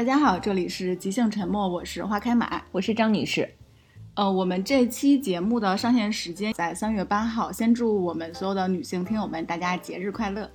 [0.00, 3.46] 大家好，这里是即兴沉默，我是花开马，我是张女士。
[4.14, 10.50] 呃，我们这期节目的上线时间在三月八号，先祝我们所有的女性听友们大家节日快乐。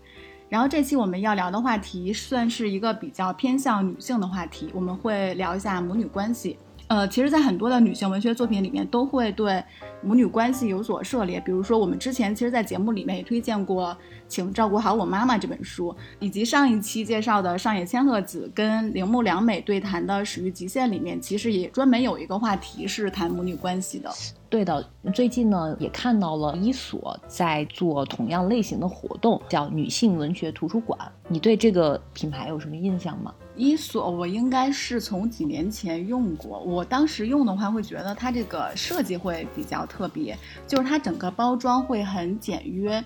[0.49, 6.57] 然后这期我们要聊的话题算是一个比较偏向女性的话题，我们会聊一下母女关系。
[6.87, 9.63] 呃，其实，在很多的女性文学作品里面，都会对
[10.03, 11.39] 母女关系有所涉猎。
[11.39, 13.87] 比如说，我们之前其实，在节目里面也推荐过
[14.27, 24.09] 《请照顾好我妈妈》这本书，以及上一期介绍的上野千鹤子跟铃木良美对谈的《始于极限》里面，其实也专门有一个话题是谈母女关系的。
[24.47, 30.97] 对的，最近呢也看到了伊索在做同样类型的活动，叫女性文学图书馆。
[31.27, 33.33] 你对这个品牌有什么印象吗？
[33.55, 43.03] 伊索我应该是从几年前用过，我当时用的话会觉得它这个设计会比较特别，就是它整个包装会很简约。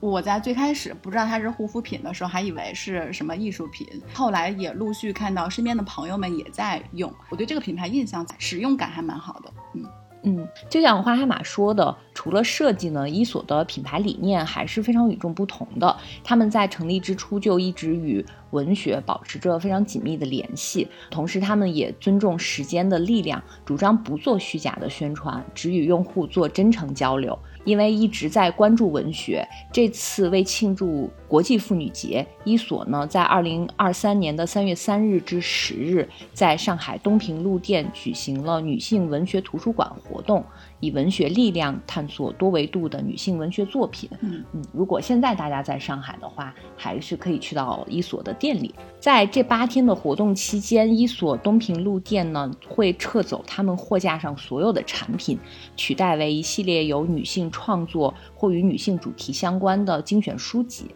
[0.00, 9.84] 我在最开始不知道它是护肤品的时候，还以为是什么艺术品，后来也陆续看到身边的朋友们也在用，我对这个品牌印象使用感还蛮好的，嗯。
[10.22, 15.96] 嗯，就像花海马说的，除了设计呢，伊索的品牌理念还是非常与众不同的。
[16.22, 27.38] 他们在成立之初就一直与文学保持着非常紧密的联系，同时他们也尊重时间的力量，主张不做虚假的宣传，只与用户做真诚交流。
[27.66, 40.42] 因为一直在关注文学，这次为庆祝国际妇女节，伊索呢在二零二三年的三月三日至十日，在上海东平路店举行了女性文学图书馆活动。
[40.80, 44.08] 以文学力量探索多维度的女性文学作品。
[44.20, 48.74] 嗯嗯，如果现在大家在上海的话，还是可以去到伊索的店里。
[48.98, 55.38] 在这八天的活动期间，伊索东平路店呢会撤走他们货架上所有的产品，
[55.76, 60.86] 取代为一系列由女性创作或与女性主题相关的精选书籍。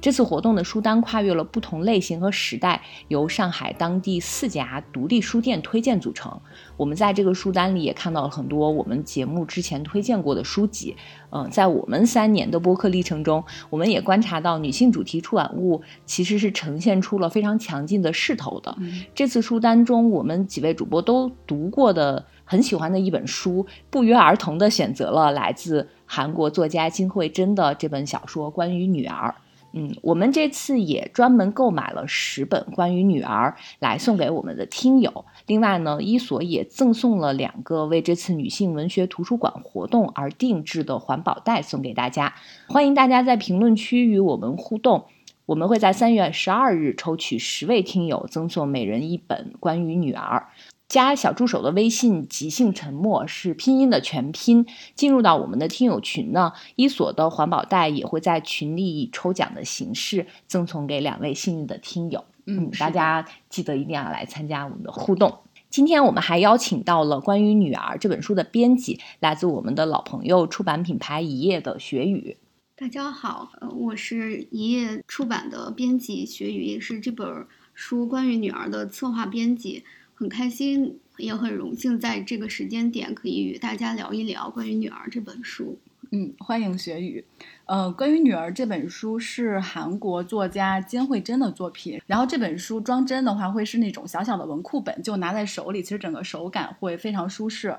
[0.00, 6.40] 这次活动的书单跨越了不同类型和时代，由上海当地四家独立书店推荐组成。
[6.76, 10.96] 我们在这个书单里也看到了很多我们节目之前推荐过的书籍。
[11.32, 18.74] 嗯，在我们三年的播客历程中，我们也观察到女性主题出版物其实是呈现出了非常强劲的势头的。
[19.14, 29.34] 这次书单中，我们几位主播都读过的、很喜欢的一本书，不约而同地选择了来自韩国作家金惠珍的这本小说《关于女儿》。
[29.72, 35.24] 嗯，我们这次也专门购买了十本关于女儿来送给我们的听友。
[35.46, 42.34] 另外呢，伊索也赠送了两个为这次女性文学图书馆活动而定制的环保袋送给大家。
[42.68, 45.04] 欢迎大家在评论区与我们互动，
[45.46, 50.48] 我们会在三月十二日抽取十位听友赠送每人一本关于女儿。
[50.90, 54.66] 加小助手的微信“即兴沉默”是拼音的全拼。
[54.96, 62.24] 进入到我们的听友群呢，伊索的环保袋也会在群里以抽奖的形式赠送给两位幸运的听友。
[62.46, 65.38] 嗯，大家记得一定要来参加我们的互动。
[65.68, 72.36] 今天我们还邀请到了关于女儿这本书的编辑，来自我们的老朋友出版品牌一页的学宇。
[72.74, 79.84] 大家好，呃，我是一页出版的编辑学宇，也是这本书关于女儿的策划编辑。
[80.20, 85.78] 很开心，也很荣幸在这个时间点可以与大家聊一聊关于女儿这本书。
[86.10, 87.24] 嗯，欢迎雪雨。
[87.64, 91.98] 呃，关于女儿这本书是韩国作家金惠珍的作品。
[92.06, 97.74] 然后这本书装帧的话，会是那种小小的文库本，就拿在手里，其实整个手感会非常舒适。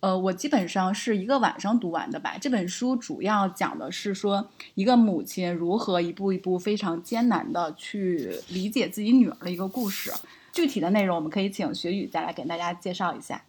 [0.00, 2.36] 呃，我基本上是一个晚上读完的吧。
[2.40, 10.10] 这本书主要讲的是说，一个母亲如何一步一步非常艰难的去理解自己女儿的一个故事。
[10.54, 13.44] 具体的内容，我们可以请学宇再来给大家介绍一下。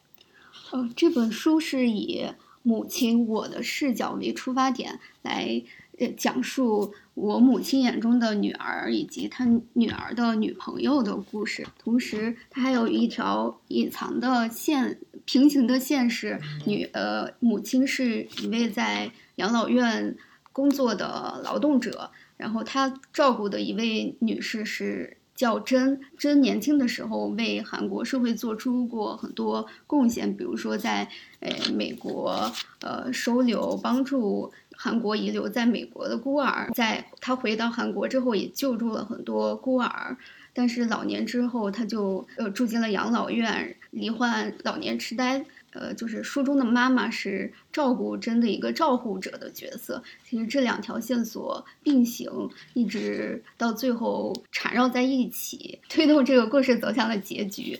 [0.71, 2.25] 呃，这本书是以
[2.63, 5.61] 母亲我的视角为出发点，来
[5.99, 11.67] 呃讲述我母亲眼中的女儿以及她女儿的女朋友的故事。
[11.77, 20.17] 同时，它还有一条隐藏的线，平行的线是女呃母亲是一位在养老院
[20.51, 25.17] 工作的劳动者，然后她照顾的一位女士是。
[25.35, 31.07] 叫真真年轻的时候为韩国社会做出过很多贡献，比如说在
[31.41, 40.17] 呃美国呃收留帮助韩国遗留在美国的孤儿，在他回到韩国之后也救助了很多孤儿，
[40.53, 45.45] 但是老年之后他就呃住进了养老院，罹患老年痴呆。
[45.75, 50.01] 呃，就是书中的妈妈是照顾真的一个照顾者的角色。
[50.23, 57.77] 其实这两条线索并行，一直到最后缠绕在一起，推动这个故事走向了结局。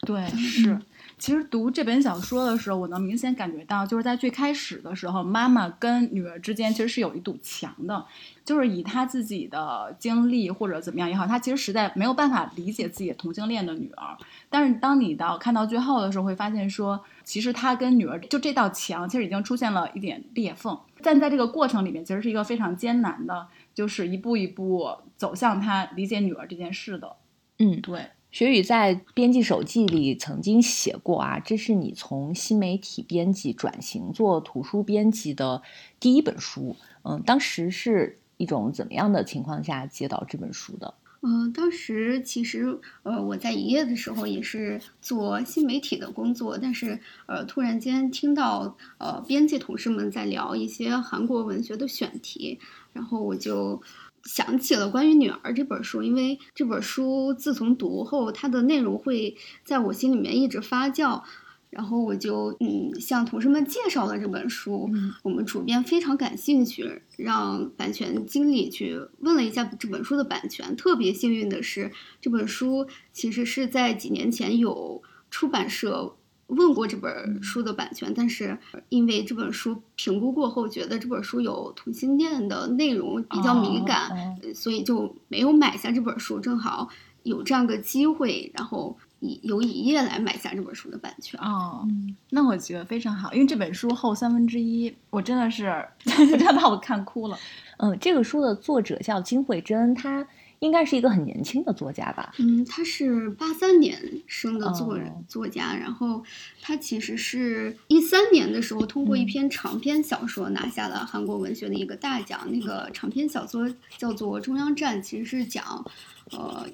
[0.00, 0.78] 对，是
[1.18, 8.04] 其实读这本小说的时候，我能明显感觉到，就是在最开始的时候，妈妈跟女儿之间其实是有一堵墙的，
[8.44, 14.16] 就是以她自己的经历或者怎么样也好，她其实实在没有办法理解自己同性恋的女儿。
[14.50, 24.86] 但是当你到看到最后的时候，会发现说，其实她跟女儿就这道墙其实已经出现了一点裂缝，但在这个过程里面，其实是一个非常艰难的，就是一步一步
[25.16, 27.16] 走向她理解女儿这件事的。
[27.58, 28.06] 嗯，对。
[28.36, 35.62] 雪雨在编辑手记里曾经写过啊，这是你从新媒体编辑转型做图书编辑的
[35.98, 36.76] 第一本书。
[37.02, 40.92] 嗯，当时是一种怎么样的情况下接到这本书的？
[41.22, 52.58] 嗯，当时其实呃我在营业的时候也是做新媒体的工作，但是呃突然间听到呃编辑同事们在聊一些韩国文学的选题，
[52.92, 53.80] 然后我就。
[54.26, 61.22] 想起了关于女儿这本书，因为这本书自从读后，它的内容会在我心里面一直发酵，
[61.70, 64.90] 然后我就嗯向同事们介绍了这本书。
[65.22, 70.74] 我们主编非常感兴趣，让版权经理去问了一下这本书的版权。
[70.76, 76.16] 特别幸运的是，这本书其实是在几年前有出版社。
[76.48, 78.56] 问过这本书的版权，但是
[78.88, 84.10] 因为这本书评估过后觉得这本书有同性恋的内容比较敏感，
[84.54, 86.38] 所以就没有买下这本书。
[86.38, 86.88] 正好
[87.24, 91.40] 有这样个机会，然后以由以业来买下这本书的版权。
[91.40, 91.84] 哦，
[92.30, 97.36] 那我觉得非常好，因为这本书后三分之一，我真的是真的把我看哭了。
[97.78, 100.26] 嗯，这个书的作者叫金惠珍，她。
[100.60, 102.32] 应该是一个很年轻的作家吧？
[102.38, 104.98] 嗯，他是八三年生的作
[105.28, 106.24] 作家，然后
[106.62, 112.48] 他其实是一三年的时候通过一篇长篇小说拿下了韩国文学的一个大奖。
[112.50, 115.84] 那个长篇小说叫做《中央站》，其实是讲
[116.30, 116.66] 呃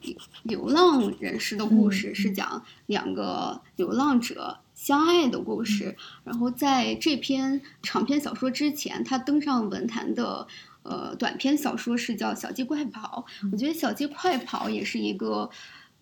[0.44, 5.96] 流浪人士的故事，是讲两个流浪者相爱的故事。
[6.24, 10.46] 然后在这篇长篇小说之前，他登上文坛的。
[10.82, 15.48] 呃，短篇小说是叫《小鸡快跑》，我觉得《小鸡快跑》也是一个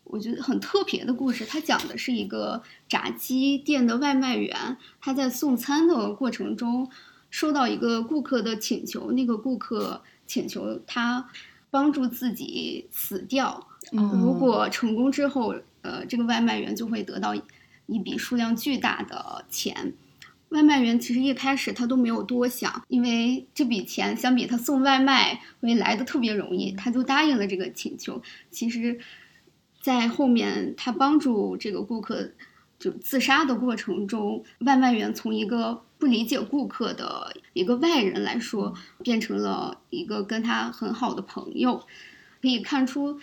[0.05, 1.45] 我觉得很特别的故事。
[1.45, 6.91] 它讲的是一个炸鸡店的外卖员，他在送餐的过程中
[7.31, 11.29] 收到一个顾客的请求，那个顾客请求他
[11.71, 17.35] 帮助自己死掉，如果成功之后，呃，这个外卖员就会得到
[17.87, 19.95] 一笔数量巨大的钱。
[20.51, 28.21] 外卖员其实一开始他都没有多想，因为这笔钱相比他送外卖会来的特别容易，他就答应了这个请求。
[28.51, 28.99] 其实，
[29.81, 32.31] 在后面他帮助这个顾客
[32.79, 38.75] 就自杀的过程中，外卖员从一个不理解顾客的一个外人来说，
[39.05, 41.87] 变成了一个跟他很好的朋友，
[42.43, 43.21] 可以看出。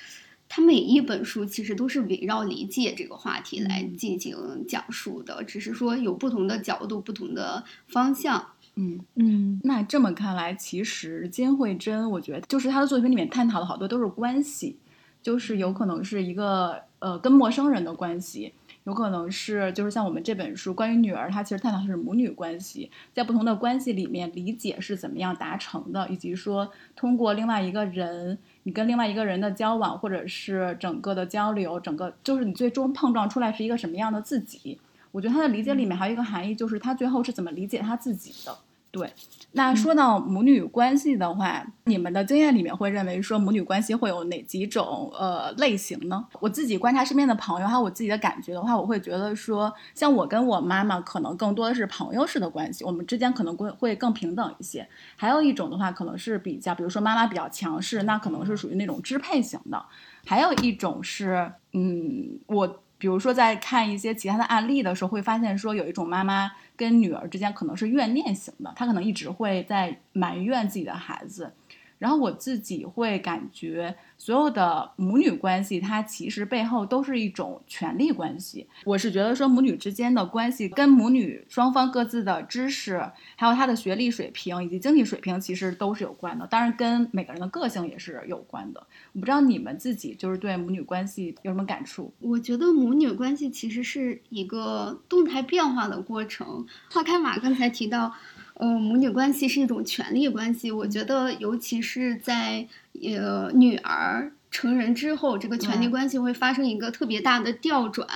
[0.50, 4.36] 他每一本书其实都是围绕理解这个话题来进行
[4.68, 8.46] 讲述的，只是说有不同的角度、不同的方向。
[8.76, 14.78] 嗯嗯，那这么看来，其实金惠珍，我觉得就是他的作品里面探讨的好多都是关系，
[15.22, 18.54] 就是有可能是一个呃跟陌生人的关系。
[18.84, 34.78] 有可能是，就是像我们这本书关于女儿，她其实探讨的是母女关系，在不同的关系里面理解是怎么样达成的，以及说通过另外一个人，你跟另外一个人的交往，或者是整个的交流，整个就是你最终碰撞出来是一个什么样的自己。
[35.14, 38.54] 我觉得他的理解里面还有一个含义，就是他最后是怎么理解他自己的。
[38.90, 39.14] 对，
[39.52, 46.26] 那说到母女关系的话，你们的经验里面会认为说母女关系会有哪几种呃类型呢？
[46.40, 54.88] 我自己观察身边的朋友，还有我自己的感觉的话，我会觉得说，像我跟我妈妈可能更多的是朋友式的关系，我们之间可能会会更平等一些。
[55.16, 59.86] 还有一种的话，可能是比较，比如说妈妈比较强势，那可能是属于那种支配型的。
[60.26, 66.52] 还有一种是，嗯，我比如说在看一些其他的案例的时候，会发现说有一种妈妈。
[66.78, 71.52] 跟女儿之间可能是怨念型的，她可能一直会在埋怨自己的孩子。
[72.00, 78.68] 然后我自己会感觉，所有的母女关系，它其实背后都是一种权力关系。
[78.86, 83.00] 我是觉得说，母女之间的关系跟母女双方各自的知识，
[83.36, 86.46] 还有她的学历水平以及经济水平，其实都是有关的。
[86.46, 88.86] 当然，跟每个人的个性也是有关的。
[89.14, 92.14] 我不知道你们自己就是对母女关系有什么感触？
[92.20, 96.66] 我觉得母女关系其实是一个动态变化的过程。
[96.92, 98.14] 花开马刚才提到。
[98.60, 100.72] 嗯，母女关系是一种权力关系。
[100.72, 102.68] 我觉得，尤其是在
[103.02, 108.08] 呃女儿成人之后，这个权力关系会发生一个特别大的调转。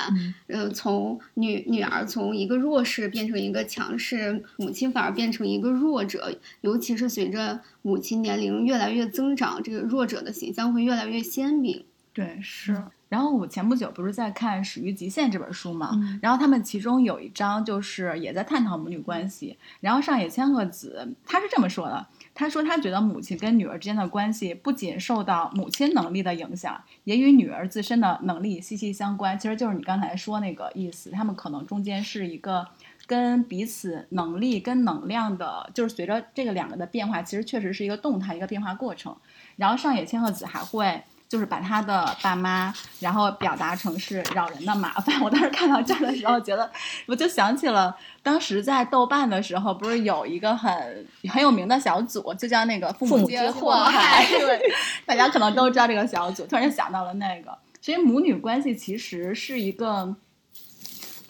[0.48, 6.34] 呃，从女女儿从一个弱势变成一个强势，母亲反而变成一个弱者。
[6.62, 11.86] 尤其是随着母亲年龄越来越增长，这个弱者的形象会越来越鲜明。
[12.14, 12.76] 对，是。
[13.12, 19.58] 然后我前不久不是在看《始于极限》这本书嘛，嗯然后他们其中有一章就是也在探讨母女关系。
[19.82, 29.38] 然后上野千鹤子她是这么说的，她说她觉得母亲跟女儿之间的关系不仅受到母亲能力的影响，也与女儿自身的能力息息相关。
[29.38, 32.66] 其实就是你刚才说那个意思，他们可能中间是一个。
[33.08, 39.14] 跟彼此能力跟能量的，就是随着这个两个的变化，其实确实是一个动态一个变化过程。
[39.58, 45.18] 然后上野千鹤子还会就是把他的爸妈，然后表达成是扰人的麻烦。
[45.24, 46.70] 我当时看到这儿的时候，觉得
[47.06, 54.26] 我就想起了当时在豆瓣的时候，不是有一个很很有名的小组，就叫那个父父母皆皆祸害。
[54.28, 54.62] 害对，
[55.06, 57.58] 大家可能都知道这个小组，突然想到了那个。
[57.80, 60.14] 所以母女关系其实是一个。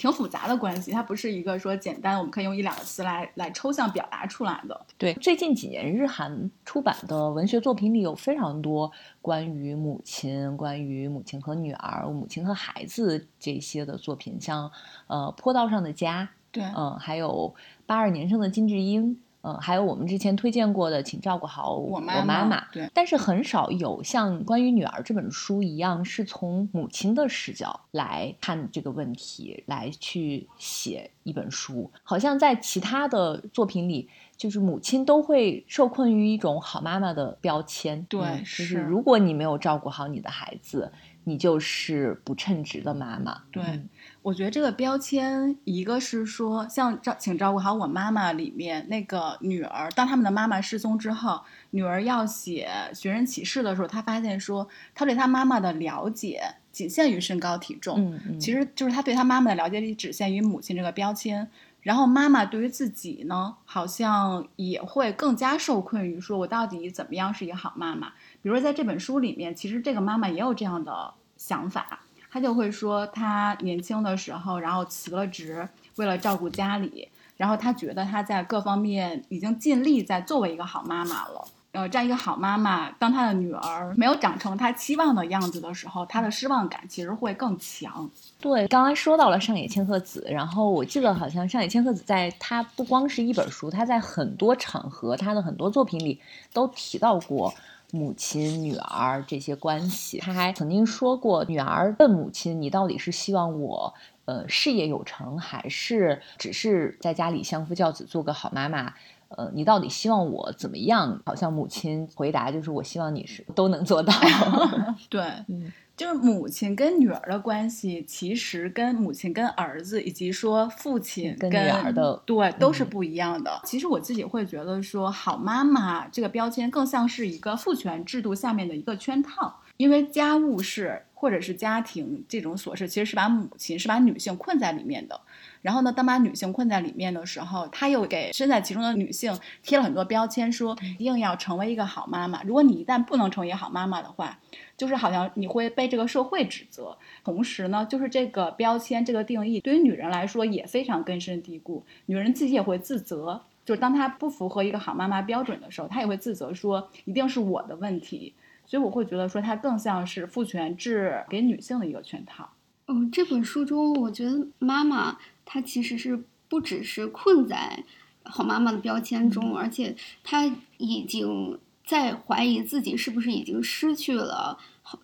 [0.02, 4.86] 挺复杂的关系，它不是一个说简单，我们可以用一两个词来来抽象表达出来的。
[4.98, 8.92] 对，最近几年日韩出版的文学作品里有非常多
[9.22, 14.72] 关于母亲、关于母亲和女儿、母亲和孩子这些的作品，像
[15.06, 17.54] 呃《坡道上的家》，对，嗯、还有
[17.86, 19.22] 八二年生的金智英。
[19.44, 22.64] 嗯，还有我们之前推荐过的，请照顾好我妈妈妈。
[22.72, 31.90] 对，但是很少有像关于女儿这本书一样，是从母亲的视角来看这个问题，来去写一本书。
[32.04, 34.08] 好像在其他的作品里，
[34.38, 38.06] 就是母亲都会受困于一种好妈妈的标签。
[38.10, 40.92] 对嗯就是是如果你没有照顾好你的孩子，
[41.24, 43.42] 你就是不称职的妈妈。
[43.52, 43.90] 对嗯
[44.24, 61.50] 我觉得这个标签，一个是说，像照请照顾好我妈妈里面那个女儿，当他们的妈妈失踪之后，女儿要写寻人启事的时候，她发现说，她对她妈妈的了解仅限于身高体重，嗯嗯，其实就是她对她妈妈的了解里只限于母亲这个标签。
[61.82, 68.10] 然后妈妈对于自己呢，好像也会更加受困于说，我到底怎么样是一个好妈妈？
[68.44, 72.02] 比如说在这本书里面，其实这个妈妈也有这样的想法。
[72.32, 81.46] 他就会说，他年轻的时候，然后辞了职，为了照顾家里，然后他觉得他在各方面已经尽力在作为一个好妈妈了。
[81.74, 88.10] 呃，这样一个好妈妈，当她的女儿没有长成她期望的样子的时候，她的失望感其实会更强。
[88.42, 96.20] 对，刚才说到了上野千鹤子，然后我记得好像上野千鹤子在她不光是一本书，她在很多场合，她的很多作品里
[96.52, 97.54] 都提到过
[97.92, 100.20] 母亲、女儿这些关系。
[100.20, 103.94] 他还曾经说过，女儿问母亲：“你到底是希望我
[104.26, 108.94] 呃事业有成，还是只是在家里相夫教子，做个好妈妈？”
[109.38, 111.22] 呃，你到底希望我怎么样？
[111.26, 114.14] 好像母亲回答就是：“我希望你是都能做到。
[115.10, 123.62] 对，嗯就是母亲跟女儿的关系，其实跟母亲跟儿子，以及说父亲跟女儿的对都是嗯不一样的。
[123.66, 135.22] 其实我自己会觉得说，好妈妈这个标签更像是一个父权制度下面的一个圈套，因为家务事或者是家庭这种琐事，其实是把母亲是把女性困在里面的。
[135.62, 142.42] 然后呢，当把女性困在里面的时候，他又给身在其中的女性贴了很多标签，说一定要成为一个好妈妈。
[142.42, 144.40] 如果你一旦不能成为好妈妈的话，
[144.82, 146.98] 就是好像你会被这个社会指责。
[147.24, 153.40] 同时呢，就是这个标签、这个定义对于女人来说也非常根深蒂固，女人自己也会自责。
[153.64, 158.34] 就是当她不符合一个好妈妈标准的时候，她也会自责说一定是我的问题。
[158.66, 162.50] 所以我会觉得说，它更像是父权制给女性的一个圈套。
[162.88, 167.84] 嗯，这本书中，我觉得妈妈她其实是不只是困在
[168.24, 171.60] 好妈妈的标签中，而且她已经
[171.92, 174.58] 在怀疑自己是不是已经失去了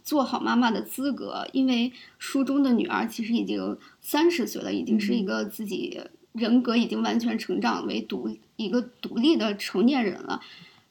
[0.04, 6.00] 做好妈妈的资格，因为书中的女儿其实已经三十岁了，已经是一个自己
[6.32, 10.40] 人格已经完全成长为独一个独立的成年人了。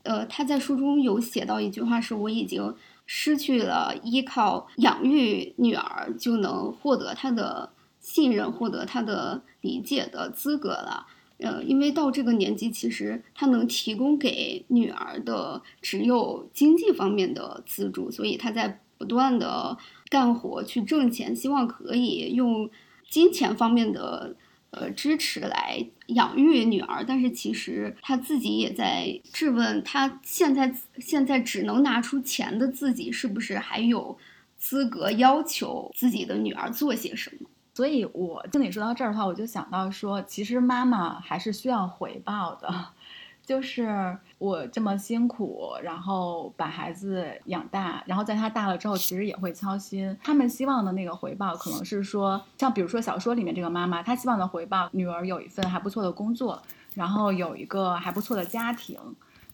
[0.02, 2.74] 呃，她在书中有写到一句话是：“我已经。”
[3.08, 11.06] 失去了依靠养育女儿就能获得她的信任、获得她的理解的资格了。
[11.38, 19.76] 呃，因为到这个年纪，其实他能提供给女儿的只有经济方面的资助，所以他在不断的
[20.08, 22.70] 干活去挣钱，希望可以用
[23.08, 24.36] 金钱方面的。
[24.72, 34.18] 呃，支持来养育女儿，但是其实他自己也在质问，他现在现在只能拿出钱的自己，是不是还有
[34.58, 37.48] 资格要求自己的女儿做些什么？
[37.76, 42.72] 所以，我听你说到这儿的话，我就想到说，其实妈妈还是需要回报的。
[43.44, 50.16] 就是我这么辛苦，然后把孩子养大，然后在他大了之后，其实也会操心。
[50.24, 56.62] 他们希望的那个回报，可能是说，像比如说小说里面这个妈妈，她希望的回报，女儿有一份还不错的工作，
[56.94, 58.98] 然后有一个还不错的家庭，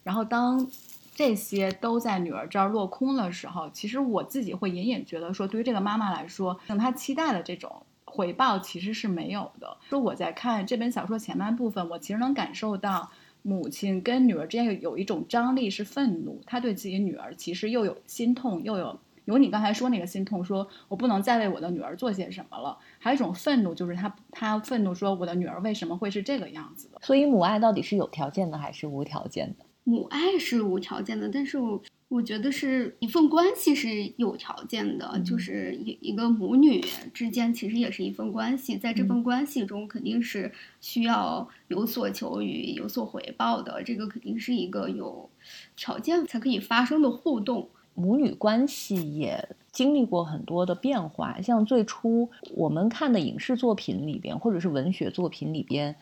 [0.01, 0.65] 然后当
[1.13, 9.75] 这些都在女儿这儿落空的时候，其实我自己会隐隐觉得说，对于这个妈妈来说，等她期待的这种回报其实是没有的。
[9.89, 13.09] 说我在看这本小说前半部分，我其实能感受到
[13.41, 16.39] 母亲跟女儿之间有有一种张力，是愤怒。
[16.45, 22.77] 她对自己女儿其实又有心痛，又有有你刚才说那个心痛，说我不能再为我的女儿做些什么了。
[22.99, 26.99] 还有一种愤怒，就是她她愤怒说我的女儿为什么会是这个样子的。
[27.01, 29.65] 所以母爱到底是有条件的还是无条件的？
[29.85, 31.81] 母爱是无条件的，但是我
[32.13, 36.79] 我觉得是一份关系是有条件的，就是一一个母女
[37.11, 45.27] 之间其实也是一份关系，在这份关系中肯定是需要有所求与有所回报的，这个肯定是一个有
[45.75, 47.67] 条件才可以发生的互动。
[47.95, 55.95] 母女关系也经历过很多的变化，像最初我们看的影视作品里边，或者是文学作品里边。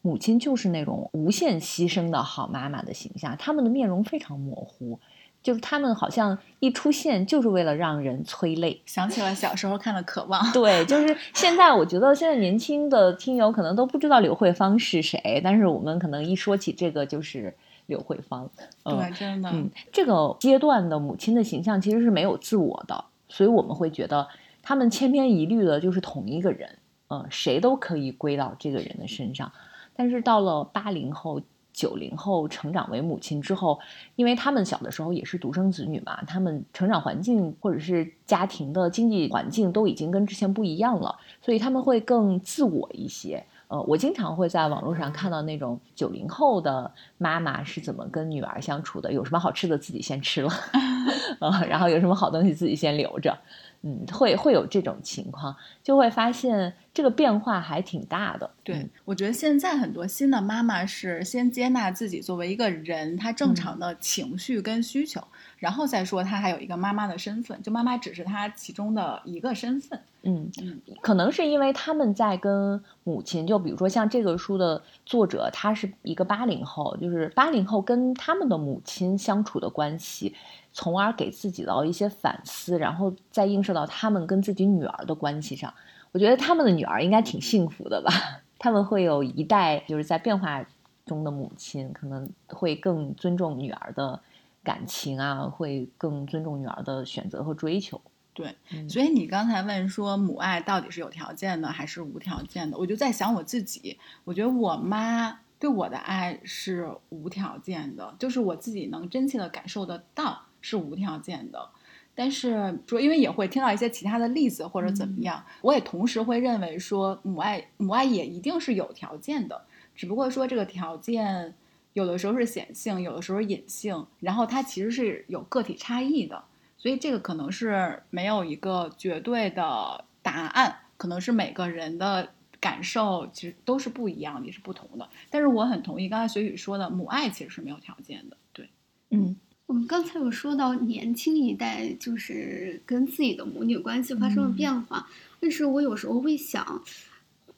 [0.00, 5.00] 母亲就是那种无限牺牲的好妈妈的形象，他们的面容非常模糊，
[5.42, 8.80] 就是他们好像一出现就是为了让人催泪。
[8.84, 17.54] 想起了小时候看的《渴望》，对，就是现在我觉得现在年轻的听友可能都不知道刘慧芳是谁，但是我们可能一说起这个就是
[17.86, 18.50] 刘慧芳。
[18.84, 24.26] 对，真的，嗯，这个阶段的母亲的形象其实是没有自我的，所以我们会觉得
[24.62, 26.68] 他们千篇一律的就是同一个人，
[27.08, 29.50] 嗯，谁都可以归到这个人的身上。
[29.96, 31.40] 但是到了八零后、
[31.78, 33.78] 九零后成长为母亲之后，
[34.16, 43.44] 因为他们小的时候也是独生子女嘛，他们成长环境或者是家庭的经济环境都已经跟之前不一样了，所以他们会更自我一些。
[43.68, 50.50] 呃，我经常会在网络上看到那种九零后的妈妈是怎么跟女儿相处的，有什么好吃的自己先吃了，
[51.38, 53.38] 呃，然后有什么好东西自己先留着。
[53.82, 58.50] 嗯，会会有这种情况，就会发现这个变化还挺大的。
[58.64, 65.22] 对，我觉得现在很多新的妈妈是先接纳自己作为一个人，她正常的情绪跟需求，
[65.58, 70.00] 然后再说她还有一个妈妈的身份，就妈妈只是她其中的一个身份。
[70.22, 80.34] 嗯嗯，可能是因为他们在跟母亲，就比如说像这个书的作者，他是一个八零后，就是八零后跟他们的母亲相处的关系。
[80.78, 85.74] 从而给自己到一些反思，然后再映射到他们跟自己女儿的关系上。
[86.12, 88.12] 我觉得他们的女儿应该挺幸福的吧？
[88.60, 90.64] 他们会有一代就是在变化
[91.04, 94.20] 中的母亲，可能会更尊重女儿的
[94.62, 98.00] 感情啊，会更尊重女儿的选择和追求。
[98.32, 98.54] 对，
[98.88, 102.78] 所以你刚才问说母爱到底是有条件的还是无条件的？
[102.78, 110.42] 我就在想我自己，我觉得我妈对我的爱是无条件的，就是我自己能真切的感受得到。
[110.60, 111.68] 是无条件的，
[112.14, 121.54] 但是说，因为也会听到一些其他的例子或者怎么样，我也同时会认为说，母爱母爱也一定是有条件的，只不过说这个条件
[121.92, 126.42] 有的时候是显性，有的时候隐性，然后它其实是有个体差异的，
[126.76, 135.08] 所以这个可能是没有一个绝对的答案，可能是每个人的感受其实都是不一样，也是不同的。
[135.30, 138.68] 但是我很同意刚才学宇说的，母爱其实是没有条件的，对，
[139.10, 139.36] 嗯。
[139.68, 145.06] 我们刚才有说到年轻一代就是跟自己的母女关系发生了变化，
[145.38, 146.82] 但是我有时候会想，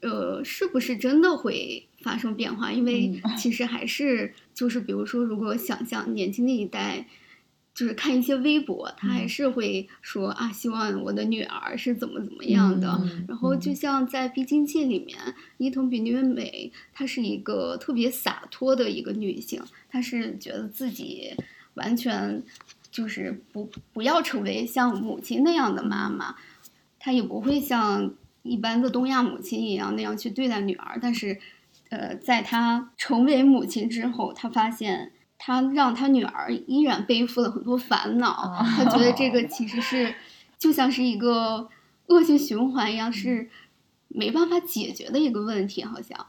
[0.01, 2.69] 呃，是不是真的会发生变化？
[2.69, 7.07] 因为其实还是就是比如说，如果想象年轻的一代，
[7.73, 13.01] 就是看一些微博，他还是会说啊，希望我的女儿是怎么怎么样的。
[13.25, 15.17] 然后就像在《必经记》里面，
[15.57, 21.33] 伊藤比女美，她是一个特别洒脱的一个女性，她是觉得自己。
[21.75, 22.43] 完全
[22.91, 26.35] 就是不不要成为像母亲那样的妈妈，
[26.99, 30.99] 她也不会像一般的东亚母亲一样那样去对待女儿。
[31.01, 31.39] 但是，
[31.89, 38.63] 呃，在她成为母亲之后，她发现她让她女儿依然背负了很多烦恼。
[38.75, 40.13] 她觉得这个 其实是
[40.57, 41.69] 就像是一个
[42.07, 43.49] 恶性循环一样，是
[44.09, 46.27] 没办法解决的一个问题，好像。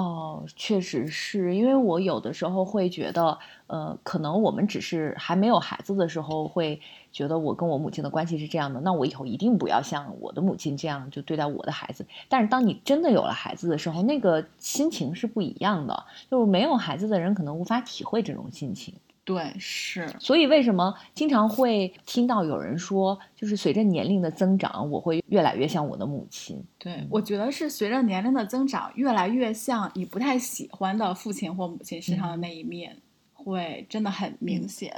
[0.00, 6.80] 哦，确实是因为我有的时候会觉得，呃，可能我们只是还没有孩子的时候会
[7.12, 12.06] 觉得我跟我母亲的关系是这样的，那我以后一定不要像我的母亲这样就对待我的孩子。
[12.30, 18.94] 但是当你真的有了孩子的时候，那个心情是不一样的，就是没有孩子的人可能无法体会这种心情。
[19.30, 26.60] 对，是，所以为什么经常会听到有人说，就是随着年龄的增长，我会越来越像我的母亲。
[26.80, 32.96] 对，我觉得是随着年龄的增长，越来越像你不太喜欢的父亲或母亲身上的那一面，
[33.32, 34.92] 会真的很明显。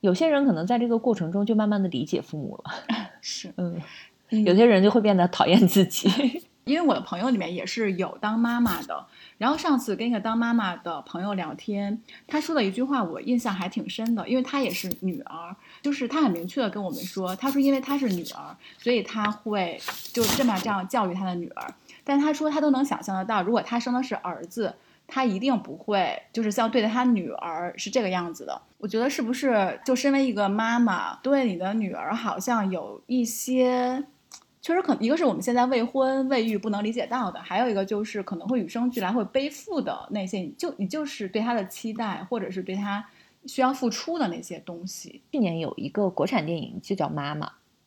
[0.00, 2.74] 有些人可能在这个过程中就慢慢的理解父母了。
[3.22, 3.80] 是，嗯，
[4.44, 6.10] 有些人就会变得讨厌自己。
[6.64, 9.06] 因为我的朋友里面也是有当妈妈的。
[9.38, 19.80] 然后上次跟一个当妈妈的朋友聊天，他说了一句话，我印象还挺深的，因为他也是女儿，就是他很明确的跟我们说，他说因为他是女儿，所以他会
[20.12, 21.74] 就这么这样教育他的女儿。
[22.04, 24.74] 但他说他都能想象得到，如果他生的是儿子。
[25.12, 28.62] 他一定不会，就是像对待他女儿是这个样子的。
[28.78, 34.04] 我觉得是不是就身为一个妈妈，对你的女儿好像有一些，
[34.62, 43.04] 确实可能一个是我们现在未婚未育不能理解到的，还有一个就是可能会与生俱来会背负的那些，就你就是对他的期待，或者是对他
[43.46, 45.22] 需要付出的那些东西。
[45.32, 47.46] 去年有一个国产电影就叫《妈妈》。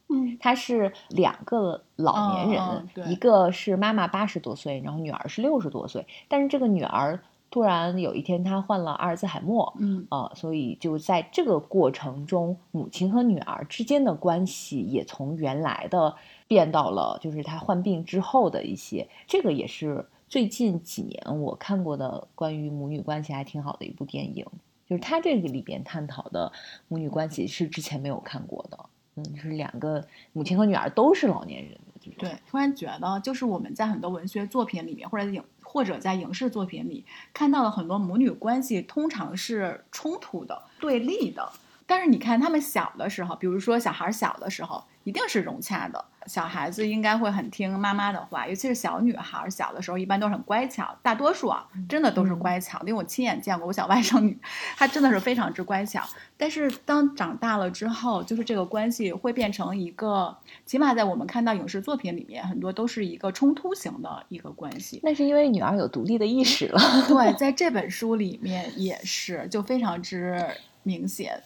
[0.09, 2.59] 嗯，它是两个老年
[2.95, 6.05] 人，一个是妈妈八十多岁，然后女儿是六十多岁。
[6.27, 7.19] 但是这个女儿
[7.53, 16.15] 突然有一天他患了阿尔兹海默，嗯，呃，所以就在这个过程中，母亲和女儿之间的关系也从原来的
[16.47, 19.07] 变到了，就是他患病之后的一些。
[19.27, 24.43] 这个也是最近几年我看过的关于母女关系还挺好的一部电影，
[24.89, 26.51] 就是他这个里边探讨的
[26.87, 28.79] 母女关系是之前没有看过的。
[29.15, 31.77] 嗯，就是两个母亲和女儿都是老年人。
[32.17, 35.41] 对，突然觉得，就是我们在很多文学作品里面，或者影
[35.73, 41.51] 或者在影视作品里看到了很多母女关系，通常是冲突的、对立的。
[41.87, 46.03] 但是你看他们小的时候，比如说小孩小的时候，一定是融洽的。
[46.25, 50.95] 小孩子应该会很听妈妈的话，尤其是小女孩小的时候，一般都是很乖巧。
[51.01, 54.37] 大多数啊，真的都是乖巧，因为我亲眼见过我小外甥女，
[54.77, 56.01] 她真的是非常之乖巧。
[56.37, 60.33] 但是当长大了之后，就是这个关系会变成一个，
[60.65, 65.01] 起码在我们看到影视作品里面，很多都是一个冲突型的一个关系。
[65.03, 66.79] 那是因为女儿有独立的意识了。
[67.09, 70.41] 对， 在这本书里面也是，就非常之
[70.83, 71.43] 明显。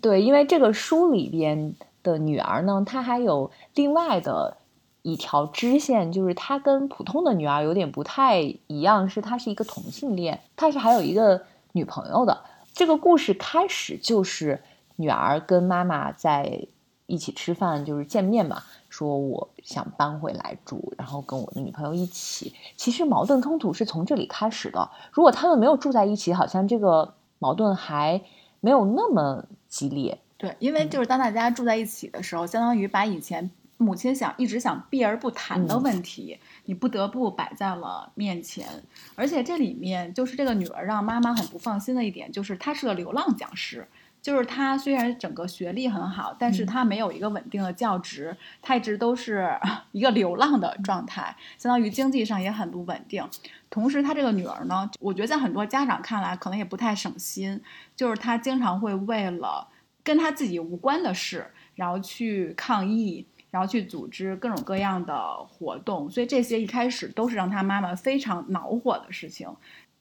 [0.00, 4.56] 对，因为这个书里边的女儿呢，她还有另外的
[5.02, 12.42] 一条支线，就是她跟普通的女儿有点不太一样，是她是一个同性恋，她是还有一个女朋友的。
[12.74, 14.62] 这个故事开始就是
[14.96, 16.66] 女儿跟妈妈在
[17.06, 22.54] 一起吃饭，就是见面嘛，说我想搬回来住，然后跟我的女朋友一起。
[22.76, 24.90] 其实矛盾冲突是从这里开始的。
[25.12, 28.20] 如果他们没有住在一起，好像这个矛盾还
[28.60, 29.44] 没有那么。
[29.72, 38.66] 激烈，对，因为就是当大家住在一起的时候，相当于把以前母亲想一直想避而不谈的问题，你不得不摆在了面前。
[39.14, 43.86] 而且这里面就是这个女儿让妈妈很不放心的一点，就是她是个流浪讲师，
[44.20, 49.56] 就是她虽然整个学历很好，但是她没有一个稳定的教职，她一直都是
[49.92, 53.24] 一个流浪的状态，相当于经济上也很不稳定。
[53.70, 57.60] 同时，她这个女儿呢，我觉得在很多家长看来可能也不太省心，
[57.94, 59.68] 就是她经常会为了
[60.04, 66.10] 跟他自己无关的事，然后去抗议，然后去组织各种各样的活动。
[66.10, 69.48] 所以这些一开始都是让他妈妈非常恼火的事情。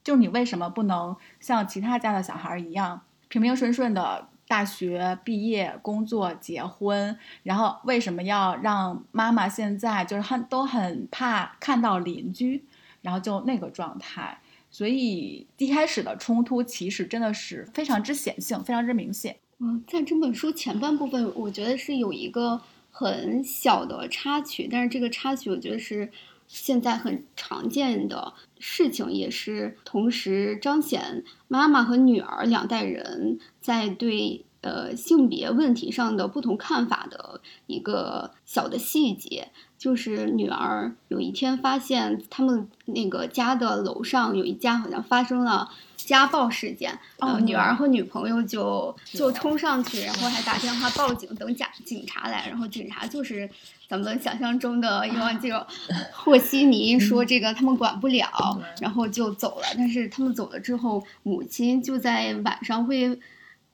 [0.03, 7.17] 就是你为什么不能像其他家的小孩一样平平顺顺的大学毕业、工作、结婚？
[7.43, 12.65] 然后为什么要让妈妈现在就是很都很怕看到邻居？
[13.01, 19.37] 然后就那个状态，所以一开始的冲突其实真的是非常之显性，非常之明显。
[19.63, 26.11] 嗯，在这本书前半部分，我觉得是有一个很小的插曲，但是这个插曲我觉得是
[26.47, 39.49] 现在很常见的事情，也是同时彰显妈妈和女儿两代人在对呃性别问题上的不同看法的一个小的细节。
[39.77, 53.49] 就是女儿有一天发现他们那个家的楼上有一家好像发生了家暴事件，呃，女儿和女朋友就就冲上去，然后还打电话报警，等假警察来，然后警察就是
[53.87, 55.65] 咱们想象中的一个这个
[56.13, 59.65] 和稀泥，说这个他们管不了，然后就走了。
[59.75, 63.19] 但是他们走了之后，母亲就在晚上会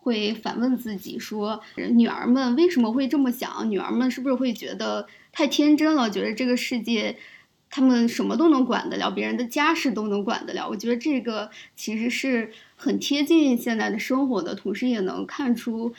[0.08, 3.70] 会反问自己说，女儿们为什么会这么想？
[3.70, 5.06] 女儿们是不是会觉得？
[5.34, 7.16] 太天真了，觉得这个世界，
[7.70, 10.68] 他们什么都能管得了，别人的家事都能管得了。
[10.68, 15.94] 我觉得这个其实是很贴近现在的生活的，同时也能看出，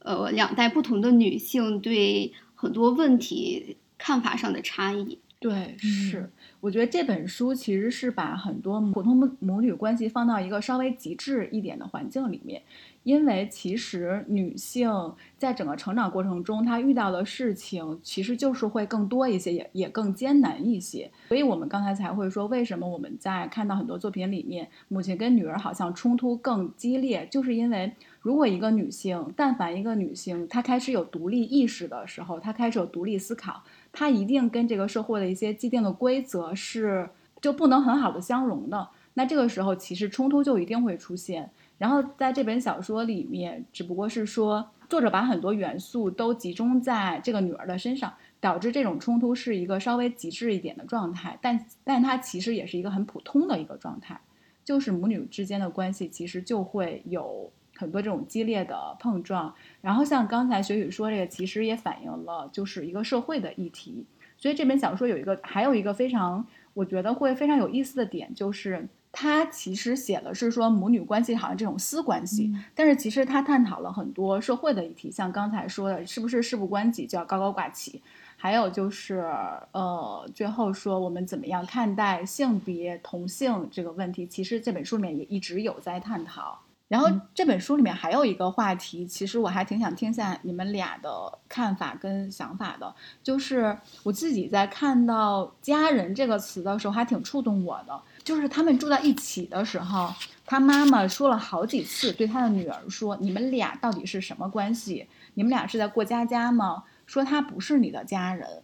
[0.00, 5.18] 呃，两代不同的女性对很多问题看法上的差异。
[5.38, 12.62] 对，是，我觉得这本书其实是把很多普通母母女关系放到一个稍微极致一点的环境里面。
[13.02, 14.90] 因为其实女性
[15.38, 21.08] 在整个成长过程中，她遇到的事情其实就是会更多一些，也也更艰难一些。
[21.28, 33.62] 所以我们刚才才会说，为什么我们在看到很多作品里面，母亲跟女儿好像冲突更激烈，就是因为如果一个女性，但凡一个女性，她开始有独立意识的时候，她开始有独立思考，
[33.98, 37.08] 它一定跟这个社会的一些既定的规则是
[37.40, 38.86] 就不能很好的相容的。
[39.14, 41.50] 那这个时候，其实冲突就一定会出现。
[41.78, 51.38] 然后在这本小说里面，只不过是说作者把很多元素都集中在这个女儿的身上，导致这种冲突是一个稍微极致一点的状态。
[51.40, 54.20] 但但它其实也是一个很普通的一个状态，
[54.62, 59.54] 就是母女之间的关系其实就会有很多这种激烈的碰撞。
[59.80, 64.04] 然后像刚才雪雨说这个，其实也反映了就是一个社会的议题。
[64.36, 68.88] 所以这本小说有一个还有一个非常我觉得会非常有意思的点就是。
[69.18, 78.02] 它其实写的是说母女关系好像这种私关系，但是其实它探讨了很多社会的议题，像刚才说的，是不是事不关己就要高高挂起，
[78.36, 79.24] 还有就是
[79.72, 86.58] 呃，最后说我们怎么样看待性别同性这个问题，其实这本书里面也一直有在探讨。
[86.88, 92.94] 然后这本书里面还有一个话题，其实我还挺想听下你们俩的看法跟想法的，
[93.24, 98.00] 就是我自己在看到“家人”这个词的时候，还挺触动我的。
[98.22, 105.08] 就是他们住在一起的时候，他妈妈说了好几次，对他的女儿说：“你们俩到底是什么关系？
[105.34, 108.62] 你们俩是在过家家吗？”说他不是你的家人。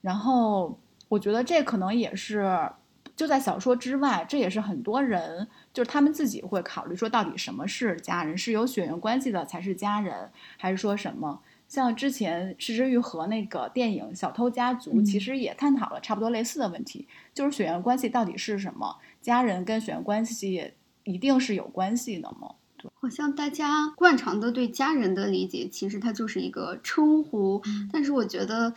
[0.00, 2.70] 然后我觉得这可能也是
[3.16, 8.36] 就在小说之外，这也是很多人就是他们自己会考虑说，到底什么是家人？
[8.36, 11.40] 是有血缘关系的才是家人，还是说什么？
[11.66, 18.96] 像之前石之愈和那个电影《小偷家族》，其实也探讨了差不多类似的问题，就是血缘关系到底是什么？
[19.22, 20.72] 家人跟血缘关系
[21.04, 22.54] 一定是有关系的吗？
[23.00, 27.62] 好像大家惯常的对家人的理解，其实它就是一个称呼。
[27.90, 28.74] 但是我觉得，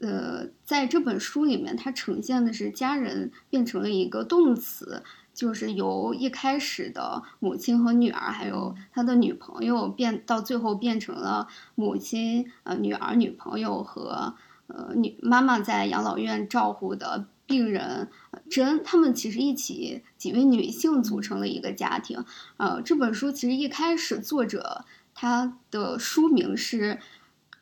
[0.00, 5.02] 呃，在这本书里面，它呈现的是家人变成了一个动词。
[5.32, 14.34] 就是由一开始的母亲和女儿，还有他的女朋友，变到最后变成了母亲、呃女儿、女朋友和
[14.66, 18.08] 呃女妈妈在养老院照顾的病人
[18.50, 22.22] 真，他们其实一起几位女性组成了一个家庭。
[22.58, 24.84] 呃，这本书其实一开始作者
[25.14, 26.98] 他的书名是。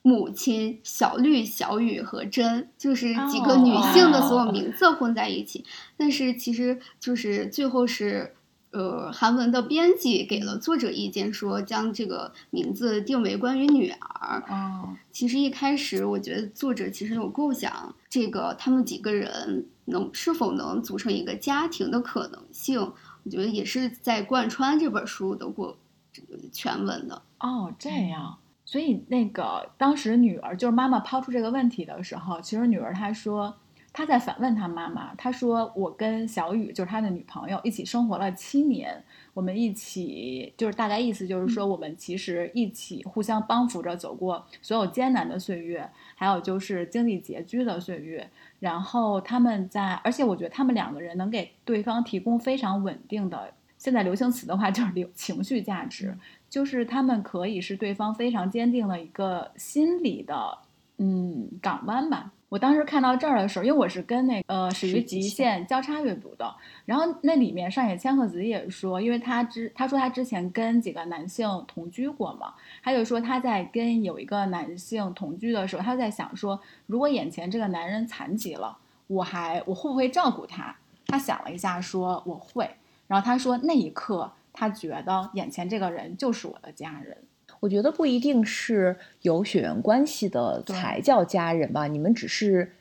[0.02, 5.64] 母亲小绿、小雨和珍，就是几个女性的所有名字混在一起。
[5.96, 8.34] 但是其实就是最后是，
[8.70, 14.44] 呃，韩文的编辑给了作者意见，说将这个名字定为关于女儿。
[14.48, 22.80] 哦，其实一开始我觉得作者其实有构想，这个他们几个人能是否能组成一个家庭的可能性，
[23.24, 25.76] 我觉得也是在贯穿这本书的过
[26.12, 27.22] 这个全文的。
[27.40, 28.38] 哦，这样。
[28.68, 33.56] 所以那个当时女儿就是妈妈抛出这个问题的时候，其实女儿她说
[33.94, 39.02] 她在反问她妈妈，她说我跟小雨就是她的女朋友一起生活了七年，
[39.32, 48.28] 我们一起就是大概意思就是说我们其实一起互相帮扶着走过所有艰难的岁月，还有就是经济拮据的岁月，
[48.60, 56.14] 然后他们在，而且我觉得他们两个人能给对方提供非常稳定的，现在流行词的话就是流情绪价值。
[56.50, 60.58] 就是他们可以是对方非常坚定的一个心理的，
[60.96, 62.32] 嗯，港湾吧。
[62.48, 66.50] 我当时看到这儿的时候，因为我是跟那呃始于极限交叉阅读的，
[66.86, 80.74] 然后那里面上野千鹤子也说，因为他之他说他之前跟几个男性同居过嘛，还有说他在跟有一个男性同居的时候，他在想说，如果眼前这个男人残疾了，我还我会不会照顾他？
[81.08, 82.66] 他想了一下，说我会。
[83.06, 84.32] 然后他说那一刻。
[84.58, 87.16] 他觉得眼前这个人就是我的家人。
[87.60, 92.72] 我觉得不一定是有血缘关系的才叫家人吧，你们只是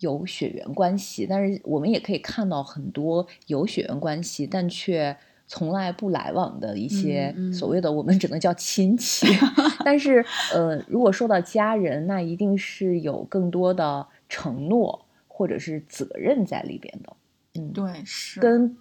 [0.00, 5.16] 有血缘关系，但是我们也可以看到很多有血缘关系但却
[5.46, 9.28] 从来不来往的一些所谓的我们只能叫亲戚。
[9.84, 17.16] 但是呃，如果说到家人，那一定是有更多的承诺或者是责任在里边的。
[17.54, 18.76] 嗯，对，是跟。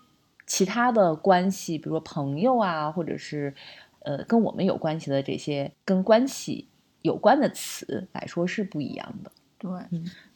[0.50, 3.54] 其他的关系，比如说朋友啊，或者是，
[4.00, 6.68] 呃，跟我们有关系的这些跟关系
[7.04, 9.32] 有关的词来说是不一样的。
[9.60, 9.70] 对，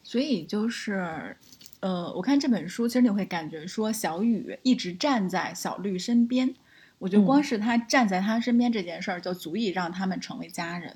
[0.04, 1.36] 所以就是，
[1.80, 6.54] 呃，我看这本书，其实你会感觉说，小雨一直站在小绿身边，
[7.00, 10.96] 我觉得光是他站在他身边这件事儿，就足以让他们成为家人。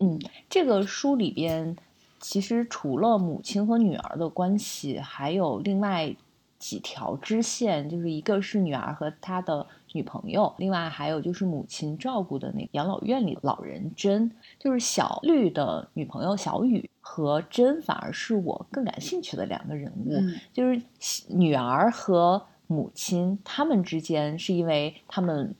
[0.00, 0.18] 嗯，
[0.50, 1.76] 这个书里边
[2.18, 6.16] 其实除了母亲和女儿的关系，还有另外。
[6.62, 20.14] 几条支线，就是一个是女儿和她的女朋友，另外还有就是母亲照顾的那个养老院里老人珍，就是小绿的女朋友小雨和珍，反而是我更感兴趣的两个人物。
[20.52, 20.80] 就是
[21.26, 25.52] 女儿和母亲他们之间，是因为他们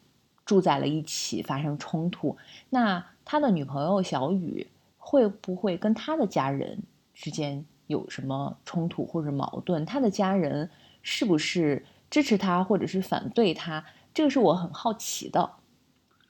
[0.45, 2.37] 住在了一起，发生冲突。
[2.71, 6.79] 那他的女朋友小雨会不会跟他的家人
[7.12, 9.85] 之间有什么冲突或者矛盾？
[9.85, 10.71] 他的家人
[11.03, 13.85] 是不是支持他或者是反对他？
[14.15, 15.51] 这个是我很好奇的。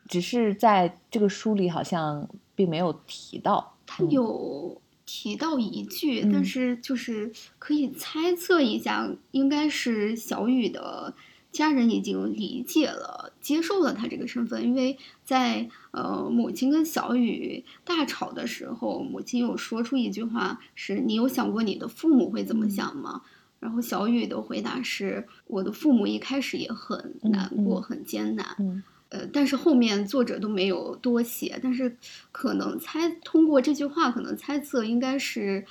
[0.08, 3.76] 只是在这个书里好像并没有提到。
[3.87, 11.14] 他有提到一句，嗯但是就是可以猜测一下，应该是小雨的
[11.50, 23.22] 家人已经理解了、接受了他这个身份，因为在呃母亲跟小雨大吵的时候，母亲有说出一句话是：“你有想过你的父母会怎么想吗？”
[23.62, 31.96] 然后小雨的回答是：“我的父母一开始也很难过、嗯很艰难。”嗯呃，但是后面作者都没有多写，但是
[32.33, 35.64] 可能猜通过这句话，可能猜测应该是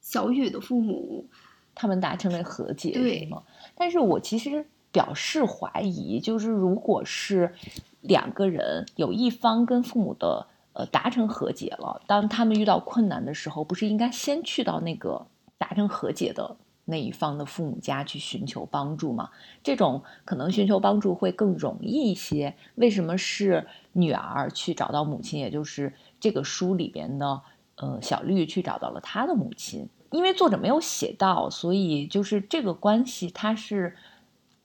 [0.00, 1.26] 小雨的父母。
[1.74, 3.42] 他们达成了和解，对吗？
[3.74, 7.52] 但是我其实表示怀疑，就是如果是
[8.00, 15.26] 两个人有一方跟父母的呃达成和解了，当他们遇到困难的时候，不是应该先去到那个
[15.58, 19.30] 达成和解的那一方的父母家去寻求帮助嘛？
[19.62, 22.54] 这种可能寻求帮助会更容易一些。
[22.74, 27.40] 为什么是女儿去找到母亲，也就是这个书里边的
[27.76, 29.88] 呃小绿去找到了她的母亲？
[30.10, 33.96] 因为作者没有写到，所以就是这个关系，它是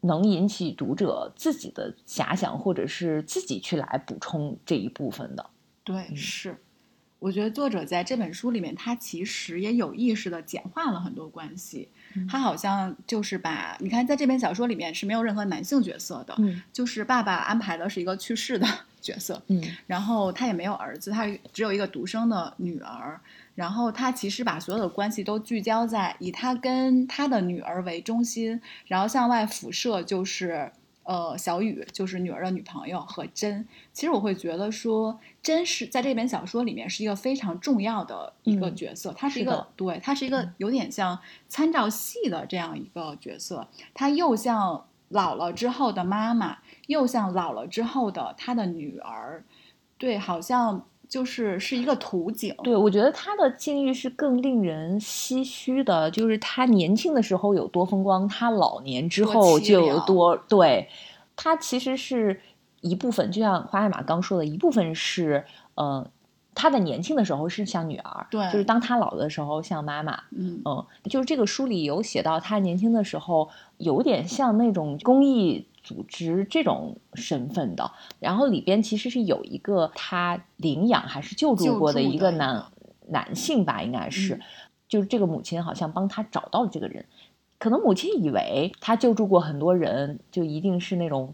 [0.02, 5.50] 能引起读者自己的遐想，或者是自己去来补充这一部分的。
[5.84, 6.58] 对，嗯是。
[7.20, 11.90] 我觉得作者在这本书里面，他其实也有意识的简化了很多关系。
[12.16, 18.66] 嗯他好像就是把，你看，在这本小说里面是没有任何男性角色的，嗯就是爸爸安排的是一个去世的
[19.00, 23.20] 角色，嗯然后他也没有儿子，他只有一个独生的女儿。
[23.54, 30.72] 然后他其实把所有的关系都聚焦在以他跟他的女儿为中心，然后向外辐射就是
[31.10, 33.68] 呃小雨，就是女儿的女朋友和真。
[33.92, 41.18] 其实我会觉得说，真是在这本小说里面是一个非常重要的一个嗯角色，她是一个是对，她是一个有点像
[41.48, 49.44] 参照系的这样一个角色，她又像老了之后的妈妈，又像老了之后的她的女儿，
[49.98, 52.56] 对，好像就是是一个图景。
[52.64, 60.88] 对，我觉得他的境遇是更令人唏嘘的，就是他年轻的时候有多风光，他老年之后就有凉多对。
[61.36, 62.40] 他其实是
[62.82, 65.46] 一部分，就像花海马刚说的，一部分是
[65.76, 66.06] 呃，
[66.54, 82.64] 他的年轻的时候是像女儿，对就是当他老的时候像妈妈，嗯，嗯，就是这个书里有写到，他年轻的时候有点像那种公益组织这种身份的，然后里边其实是有一个他领养还是救助过的一一个男
[83.08, 84.42] 男性吧，应该是，嗯
[84.88, 87.06] 就是这个母亲好像帮他找到了这个人，
[87.58, 91.34] 可能母亲以为他救助过很多人，就一定是那种。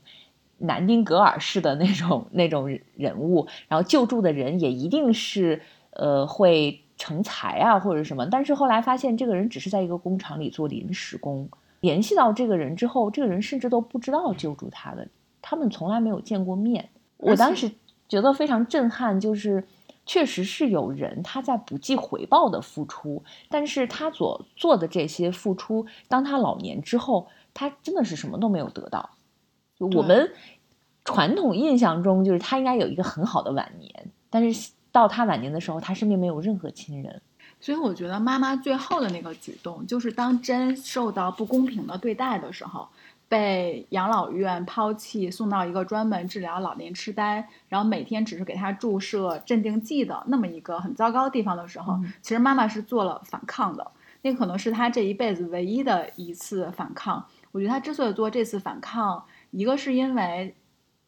[0.58, 11.50] 南丁格尔式的那种那种人物，然后救助的人也一定是呃会成才啊或者什么，但是后来发现这个人只是在一个工厂里做临时工。
[11.86, 15.08] 联系到这个人之后，这个人甚至都不知道救助他的，
[15.40, 16.90] 他们从来没有见过面。
[17.18, 17.72] 我当时
[18.10, 19.64] 觉得非常震撼，就是
[20.04, 29.12] 确实是有人他在不计回报的付出，但是他所做的这些付出，当他老年之后，他真的是什么都没有得到。
[29.78, 30.32] 就我们
[31.04, 37.22] 传统印象中，就是他应该有一个很好的晚年，但是到他晚年的时候，他身边没有任何亲人。
[37.66, 42.88] 所以我觉得妈妈最后的那个举动，就是当真受到不公平的对待的时候，
[43.28, 53.92] 被养老院抛弃，送到一个专门治疗老年痴呆，然后每天只是给他注射镇定剂的那么一个很糟糕的地方的时候，嗯其实妈妈是做了反抗的。
[54.22, 57.26] 那可能是她这一辈子唯一的一次反抗。
[57.52, 60.56] 我觉得她之所以做这次反抗，一个是因为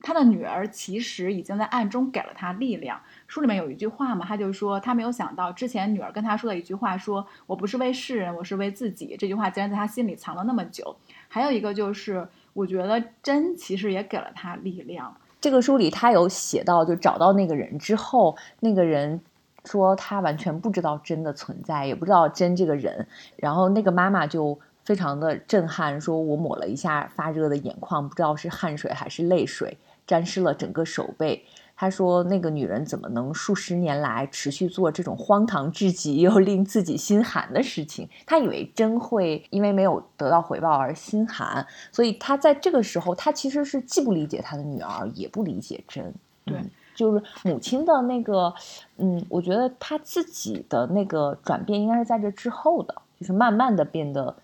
[0.01, 2.99] 他的女儿其实已经在暗中给了他力量。
[3.27, 9.15] 书里面有一句话嘛，他就说他没有想到之前女儿跟他说的一句话说，我不是为世人，我是为自己。
[9.17, 10.95] 这句话竟然在他心里藏了那么久。
[11.27, 15.15] 还有一个就是，我觉得真其实也给了他力量。
[15.41, 19.19] 这个书里他有写到，就找到那个人之后，那个人
[19.65, 23.07] 说他完全不知道真的存在，也不知道真这个人。
[23.35, 29.77] 然后那个妈妈就非常的震撼，说我抹了一下发热的眼眶，不知道是汗水还是泪水，
[30.07, 31.45] 沾湿了整个手背。
[31.79, 38.09] 他说：“那个女人怎么能数十年来持续做这种荒唐至极又令自己心寒的事情？
[38.25, 46.11] 他以为真会因为没有得到回报而心寒，所以他在这个时候，他其实是既不理解他的女儿，也不理解真。
[46.45, 48.51] 对嗯就是母亲的那个，
[48.97, 54.35] 嗯，我觉得他自己的那个转变应该是在这之后的，就是慢慢的变得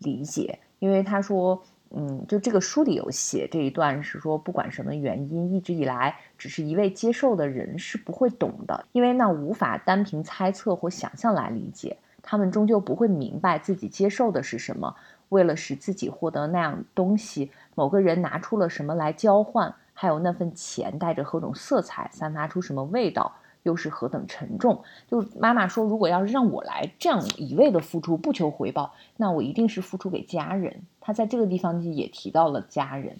[0.00, 1.62] 理解，因为他说。”
[1.94, 14.94] 嗯，就这个书里有写这一段是说，不管什么原因，一直以来只是一味接受的人是不会懂的，因为那无法单凭猜测或想象来理解，他们终究不会明白自己接受的是什么。
[15.28, 23.32] 为了使自己获得那样东西，某个人拿出了什么来交换，还有那份钱带着何种色彩，散发出什么味道。
[23.62, 24.82] 又是何等沉重！
[25.10, 30.82] 就妈妈说，如果要是让我来这样一味的付出，不求回报，那我一定是付出给家人。
[31.00, 33.16] 她在这个地方也提到了家人。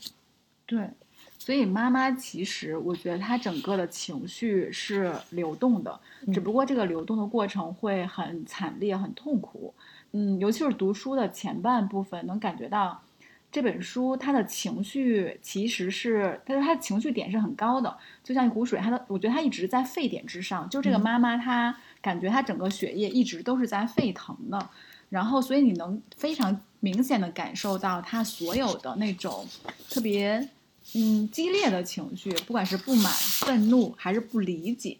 [0.66, 0.90] 对，
[1.38, 6.00] 所以妈妈其实我觉得她整个的情绪是流动的，
[6.32, 9.74] 只不过这个流动的过程会很惨烈、很痛苦。
[10.12, 13.00] 嗯，尤其是读书的前半部分，能感觉到。
[13.52, 17.94] 这本书，他的情绪其实是，他说他的情绪点是很高的，
[18.24, 20.66] 就像一股水，他的，我觉得他一直在沸点之上。
[20.70, 24.70] 就这个妈妈，她感觉她整个血液一直都是在沸腾的，
[25.10, 29.46] 然后所以你能非常明显的感受到她所有的那种
[29.90, 30.48] 特别
[30.94, 34.96] 嗯激烈的情绪，不管是不满、愤怒还是不理解。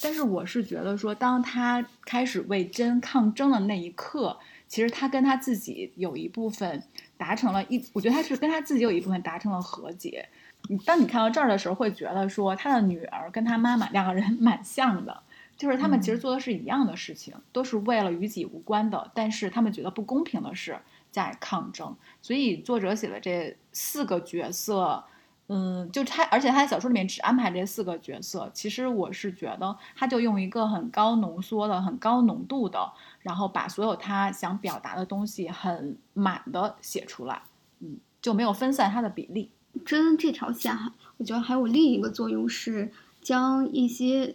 [0.00, 4.38] 但是我是觉得说，当他开始为真抗争的那一刻，
[4.68, 6.80] 其实他跟他自己有一部分。
[7.18, 10.26] 达成了一，我觉得他是跟他自己有一部分达成了和解。
[10.68, 15.22] 你当你看到这儿的时候，会觉得说他的女儿跟他妈妈两个人 蛮像的，
[15.56, 20.78] 就是他们其实做的是一样的事情，都是为了与己无关的，但是他们觉得不公平的事
[21.10, 21.94] 在抗争。
[22.22, 25.04] 所以作者写的这四个角色。
[25.50, 28.50] 嗯，就他，而且他在小说里面只安排这四个角色。
[28.52, 32.92] 其实我是觉得，他就用一个很高浓缩的、很高浓度的，
[33.28, 37.42] 然后把所有他想表达的东西很满的写出来。
[37.80, 39.50] 嗯，就没有分散他的比例。
[39.84, 44.34] 真这条线哈，我觉得还有另一个作用是将一些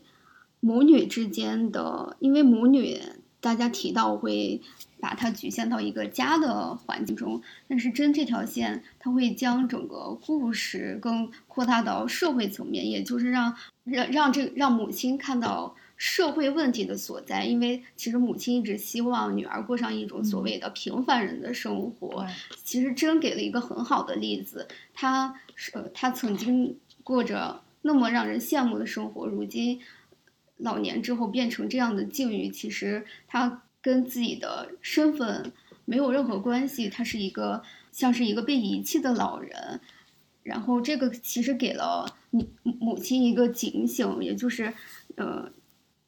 [0.60, 3.02] 母女之间的，因为母女
[3.42, 4.62] 大家提到会。
[5.04, 15.76] 把它局限到一个家的环境中，但是真这条线，它会将整个故事更扩大到社会层面，也就是让让让这让母亲看到
[16.06, 17.46] 社会问题的所在。
[17.46, 22.28] 因为其实母亲一直希望女儿过上一种所谓的平凡人的生活。
[22.66, 25.34] 其实真给了一个很好的例子，她
[25.72, 29.80] 呃她曾经过着那么让人羡慕的生活，如今
[30.58, 33.64] 老年之后变成这样的境遇，其实她。
[33.84, 35.52] 跟自己的身份
[35.84, 39.82] 没有任何关系，她是一个像是一个被遗弃的老人，
[40.42, 44.74] 然后这个其实给了母母亲一个警醒，也就是，
[45.18, 45.52] 呃，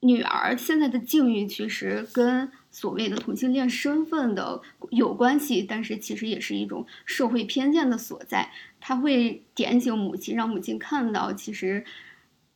[0.06, 11.84] 女儿现在的境遇其实跟所谓的同性恋身份的有关系，但是其实也是一种社会偏见的所在，他会点醒母亲，让母亲看到其实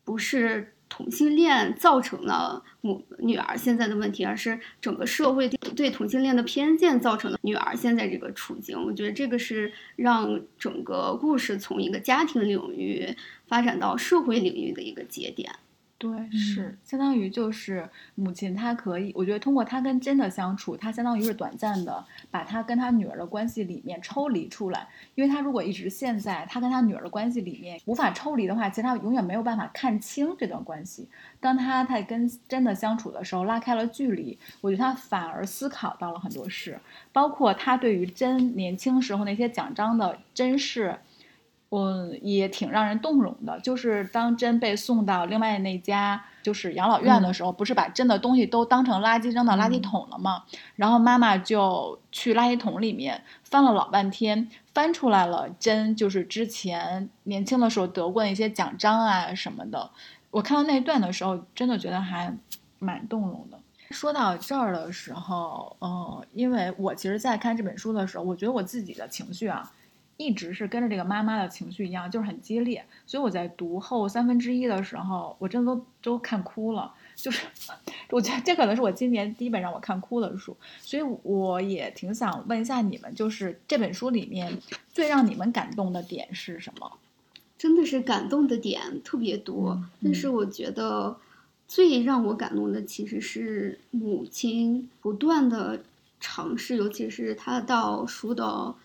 [0.03, 0.73] 不是。
[0.91, 8.75] 同性恋造成了母女儿现在的问题，而是整个社会对同性恋的偏见造成了女儿现在这个处境。
[8.83, 13.15] 我觉得这个是让整个故事从一个家庭领域
[13.47, 15.51] 发展到社会领域的一个节点。
[15.99, 31.05] 对，是相当于就是母亲，她可以，我觉得通过她跟真的相处，她相当于是短暂的把她跟她女儿的关系里面抽离出来，因为她如果一直陷在她跟她女儿的关系里面无法抽离的话，其实她永远没有办法看清这段关系。
[31.41, 36.79] 当她在跟真的相处的时候拉开了距离，我觉得她反而思考到了很多事，
[37.11, 40.97] 包括她对于真年轻时候那些奖章的珍视。
[41.71, 43.59] 嗯，也挺让人动容的。
[43.59, 50.43] 就是当真被送到另外那家就是养老院的时候，不是把真的东西都当成垃圾扔到垃圾桶了吗？
[50.75, 59.91] 然后妈妈就去垃圾桶里面翻了老半天，翻出来了真就是之前年轻的时候得过一些奖章啊什么的。
[60.31, 62.35] 我看到那段的时候，真的觉得还
[62.79, 63.59] 蛮动容的。
[63.91, 69.71] 说到这儿的时候，嗯，因为我其实，在看这本书的时候，我觉得我自己的情绪啊。
[70.19, 72.83] 一直是跟着这个妈妈的情绪一样，就是很激烈。
[73.07, 76.93] 所以我在读后三分之一的时候，我真的都都看哭了。
[77.15, 77.47] 就是
[78.11, 80.55] 我觉得这可能是我今年第一本让我看哭的书。
[80.81, 84.57] 所以我也挺想问一下你们，就是这本书里面
[84.91, 86.91] 最让你们感动的点是什么？
[87.57, 91.15] 真的是感动的点特别多，但是我觉得
[91.65, 95.81] 最让我感动的其实是母亲不断的
[96.19, 98.75] 尝试，尤其是她到书的。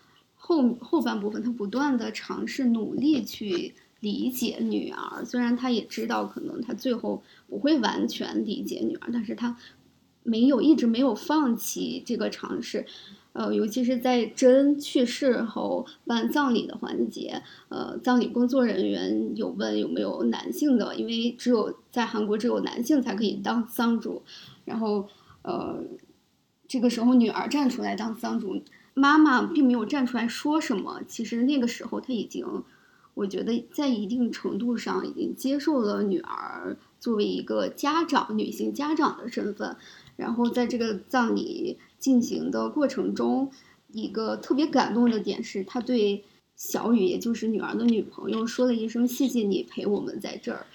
[0.46, 9.56] 后后半部分，他不断的尝试努力去理解女儿，虽然他也知道可能他最后不会完全理解女儿，但是他
[10.22, 12.84] 没有一直没有放弃这个尝试。
[13.32, 24.22] 呃，尤其是在真去世后办葬礼的环节，呃，葬礼工作人员有问有没有男性的，因为只有在韩国只有男性才可以当丧主，
[24.66, 25.08] 然后
[25.40, 25.82] 呃，
[26.68, 28.62] 这个时候女儿站出来当丧主。
[28.94, 32.62] 妈妈并没有站出来说什么，其实那个时候他已经，
[33.14, 39.76] 我觉得在一定程度上已经接受了女儿作为一个家长、女性家长的身份。
[40.16, 43.50] 然后在这个葬礼进行的过程中，
[43.90, 46.22] 一个特别感动的点是，他对
[46.54, 50.66] 小雨，也就是女儿的女朋友，说了一声“谢谢你陪我们在这儿”。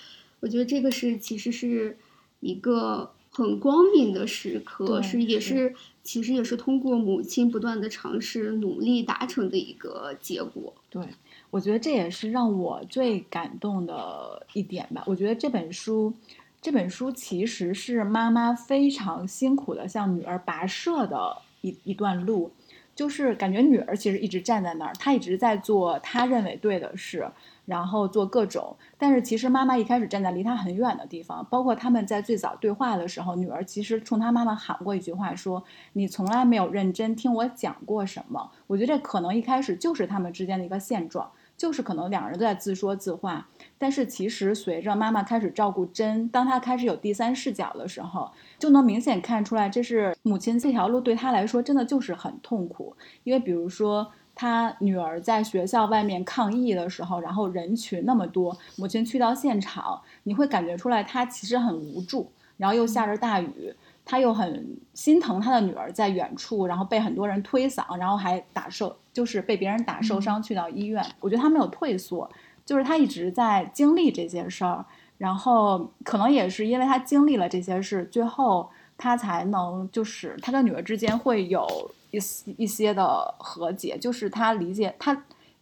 [0.42, 1.98] 我觉得这个是其实是
[2.42, 3.14] 一个。
[3.40, 5.74] 很光明的时刻，是也是
[6.04, 10.74] 其实也是通过母亲不断的尝试努力达成的一个结果。
[10.90, 11.02] 对，
[11.50, 15.04] 我觉得这也是让我最感动的一点吧。
[15.08, 16.14] 我觉得这本书，
[16.62, 22.52] 这本书其实是妈妈非常辛苦的向女儿跋涉的一一段路，
[23.00, 27.26] 就是感觉女儿其实一直站在那儿，她一直在做她认为对的事。
[27.66, 38.52] 然后做各种，但是其实妈妈一开始站在离她很远的地方，包括他们在最早对话的时候，女儿其实冲她妈妈喊过一句话，说你从来没有认真听我讲过什么。
[38.66, 41.30] 我觉得这可能一开始就是他们之间的一个现状，
[41.60, 43.47] 就是可能两人都在自说自话。
[43.78, 54.12] 但是其实随着妈妈开始照顾真，当她开始有第三视角的时候，就能明显看出来，这是母亲这条路对她来说真的就是很痛苦，因为比如说。
[54.36, 63.76] 他女儿在学校外面抗议的时候，然后人群那么多，母亲去到现场，你会感觉出来，她其实很无助，然后又下着大雨，
[64.10, 71.05] 她又很心疼他的女儿在远处，然后被很多人推搡，然后还打受，就是被别人打受伤去到医院。
[71.20, 72.28] 我觉得他没有退缩，
[72.66, 74.84] 就是他一直在经历这些事儿，
[75.20, 81.68] 然后可能也是因为他经历了这些事，最后他才能就是他跟女儿之间会有。
[82.12, 85.16] 一些一些的和解，就是他理解他，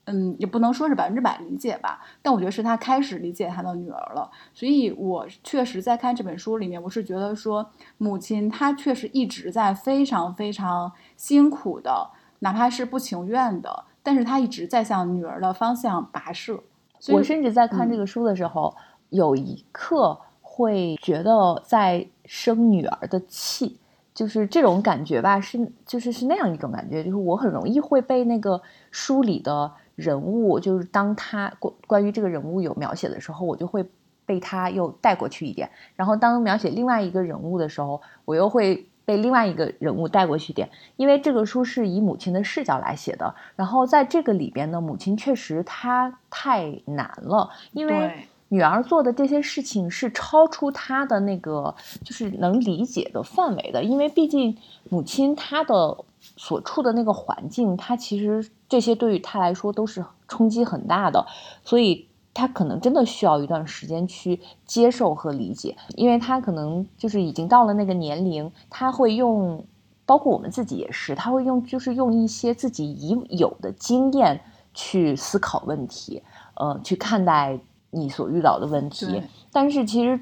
[0.10, 4.32] 嗯，也不能说是百分之百理解吧，但我觉得是他开始理解他的女儿了。
[4.53, 16.64] 所以我确实在看这本书里面，我是觉得说，母亲她确实一直在非常非常辛苦的，哪怕是不情愿的，但是她一直在向女儿的方向跋涉。
[17.10, 18.74] 我甚至在看这个书的时候，
[19.10, 23.78] 有一刻会觉得在生女儿的气。
[24.14, 33.83] 就是这种感觉吧，是就是是那样一种感觉，就是我很容易会被那个书里的人物，就是当他关关于这个人物有描写的时候，我就会
[34.27, 48.27] 被他又带过去一点，然后当描写另外一个人物的时候，我又会被另外一个人物带过去点，因为这个书是以母亲的视角来写的，然后在这个里边呢，母亲确实她太难了，因为。
[48.49, 54.57] 女儿做的这些事情是超出她的那个就是能理解的范围的，因为毕竟
[54.89, 61.25] 母亲她的所处的那个环境，她其实这些对于她来说都是冲击很大的，
[61.65, 69.65] 所以她可能真的需要一段时间去接受和理解，因为她可能就是已经到了那个年龄，她会用，
[70.05, 74.39] 包括我们自己也是，她会用就是用一些自己已有的经验
[74.73, 76.23] 去思考问题，
[76.55, 77.59] 呃，去看待。
[77.89, 80.19] 你所遇到的问题，但是其实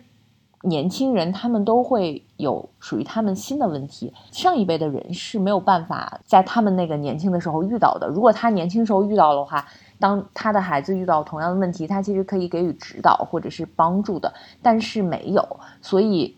[0.61, 8.07] 年轻人他们都会有属于他们新的问题，上一辈的人是没有办法在他们那个年轻的时候遇到的。
[8.07, 9.65] 如果他年轻时候遇到的话，
[9.99, 16.35] 当他的孩子遇到同样的问题，他其实可以给予指导或者是帮助的，但是没有，所以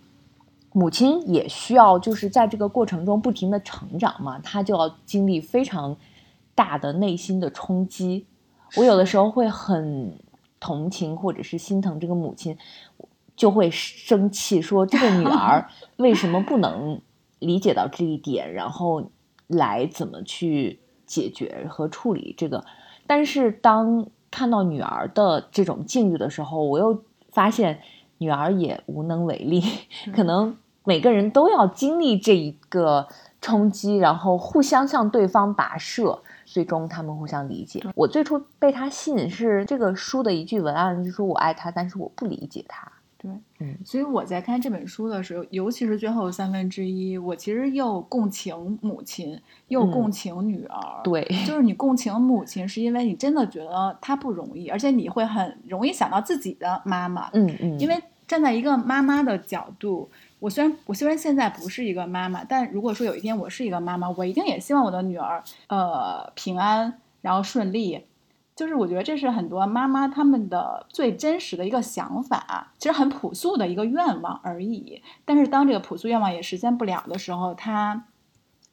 [0.71, 5.95] 母亲也需要就是在这个过程中不停的成长嘛，他就要经历非常
[6.55, 8.25] 大的内心的冲击。
[8.75, 10.17] 我有的时候会很。
[10.59, 12.57] 同情或者是心疼这个母亲，
[13.35, 16.99] 就会生气，说这个女儿 为什么不能
[17.39, 19.11] 理解到这一点，然后
[19.47, 22.65] 来怎么去解决和处理这个。
[23.05, 27.79] 但是当看到女儿的这种境遇的时候，我又发现
[28.17, 29.63] 女儿也无能为力，
[30.13, 33.07] 可能每个人都要经历这一个
[33.39, 36.23] 冲击，然后互相向对方跋涉。
[36.47, 37.83] 最终他们互相理解。
[37.93, 42.89] 我最初被他吸引是这个书的一句文案，就说我爱他，但是我不理解他。
[43.17, 43.29] 对，
[43.59, 49.37] 嗯，所以我在看这本书的时候，尤其是最后三分之一，我其实又共情母亲，
[49.67, 50.79] 又共情女儿。
[51.03, 57.29] 对， 就是你共情母亲，是因为你真的觉得她不容易，而且你会很容易想到自己的妈妈。
[57.33, 60.09] 嗯嗯，因为站在一个妈妈的角度。
[60.39, 68.05] 我虽然我虽然现在不是一个妈妈，但如果说有一天我是一个妈妈，我一定也希望我的女儿呃平安，然后顺利。
[68.55, 75.03] 就是我觉得这是很多妈妈他们的最真实的一个想法，其实很朴素的一个愿望而已。
[75.25, 78.05] 但是当这个朴素愿望也实现不了的时候，她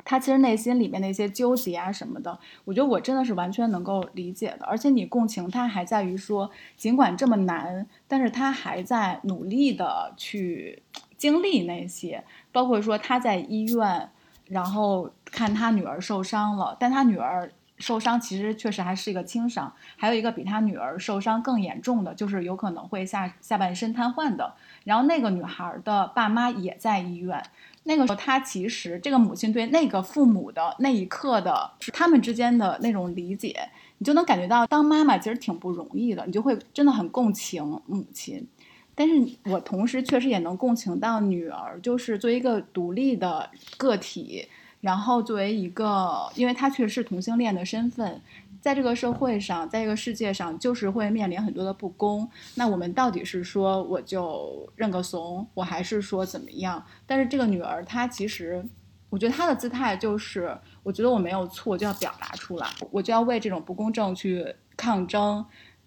[0.02, 4.64] 她其实内心里面那些纠结啊什么的，我觉得我真的是完全能够理解的。
[4.64, 10.82] 而且你共情她还在于说，尽管这么难，但是她还在努力的去。
[11.24, 12.22] 经历那些，
[12.52, 14.10] 包括说他在医院，
[14.48, 24.52] 然后看他女儿受伤了，但他女儿受伤其实确实还是一个轻伤，还有一个比他女儿受伤更严重的，就是有可能会下下半身瘫痪的。
[24.84, 27.42] 然后那个女孩的爸妈也在医院。
[27.84, 38.46] 那个时候，他其实这个母亲对那个父母的那一刻的他们之间的那种理解，你就能感觉到当妈妈其实挺不容易的，你就会真的很共情母亲。
[38.94, 39.14] 但是
[39.44, 44.46] 我同时确实也能共情到女儿，就是作为一个独立的个体，
[44.80, 48.20] 然后作为一个，因为她确实是同性恋的身份，
[48.60, 52.28] 在这个社会上，在这个世界上，就是会面临很多的不公。
[52.54, 56.84] 那我们到底是说我就认个怂，我还是说怎么样？
[57.06, 58.64] 但是这个女儿她其实，
[59.10, 65.44] 我觉得她的姿态就是，我觉得我没有错，就要表达出来，我就要为这种不公正去抗争。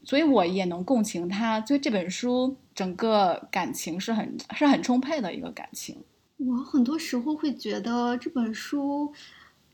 [0.08, 5.98] 所以我也能共情他，所以这本书整个感情是很是很充沛的一个感情。
[6.38, 9.12] 我很多时候会觉得这本书，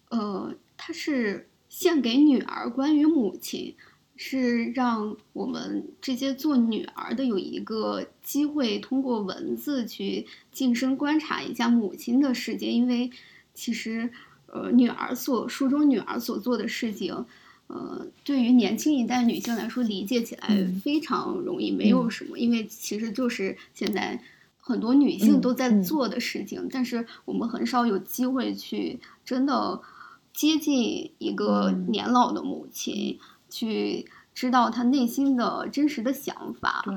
[0.09, 3.75] 呃，它是献给女儿，关于母亲，
[4.15, 13.11] 是让我们这些做女儿的有一个机会，通过文字去近身观察一下母亲的世界，因为
[13.53, 14.09] 其实，
[14.47, 17.23] 呃，女儿所书中女儿所做的事情。
[17.73, 20.47] 呃，对于年轻一代女性来说，理解起来
[20.83, 24.21] 非常容易，没有什么，因为其实就是现在
[24.59, 29.81] 很多女性都在做的事情，但是我们很少有机会去真的
[30.31, 33.17] 接近一个年老的母亲，
[33.49, 34.05] 去
[34.35, 36.83] 知道她内心的真实的想法。
[36.85, 36.93] 对。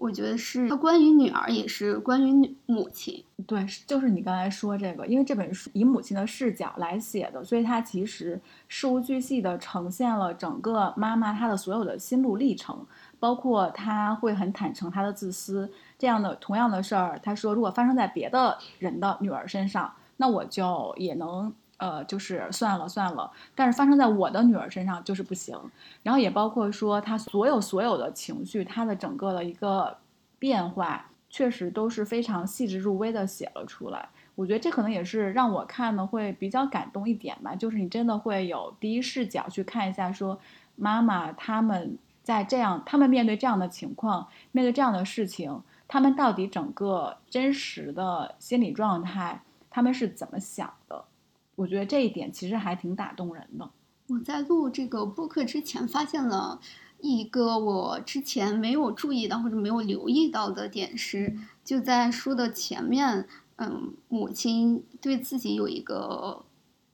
[0.00, 3.22] 我觉得是它关于女儿，也是关于母亲。
[3.46, 12.86] 对，就是你刚才说这个，因为这本书以母亲的视角来写的，所以它其实事无巨细的呈现了整个妈妈她的所有的心路历程，
[13.18, 17.20] 包括她会很坦诚她的自私这样的同样的事儿。
[17.22, 21.52] 她说，如果发生在别的人的女儿身上，那我就也能。
[21.80, 25.58] 呃，就是算了算了，但是发生在我的女儿身上就是不行。
[26.02, 29.96] 然后也包括说，她所有所有的情绪，她的整个的一个
[30.38, 34.06] 变化，确实都是非常细致入微的写了出来。
[34.34, 40.38] 我觉得这可能也是让我看的会比较感动一点吧，就是你真的会有第一视角去看一下，说
[40.76, 51.04] 妈妈他们在这样，他们面对这样的情况，面对这样的事情，他们到底整个真实的心理状态，他们是怎么想的？
[51.60, 53.68] 我觉得这一点其实还挺打动人的。
[54.08, 56.58] 我在录这个播客之前，发现了
[57.00, 66.46] 一个我之前没有注意到或者没有留意到的点是，就在书的前面，嗯，母亲对自己有一个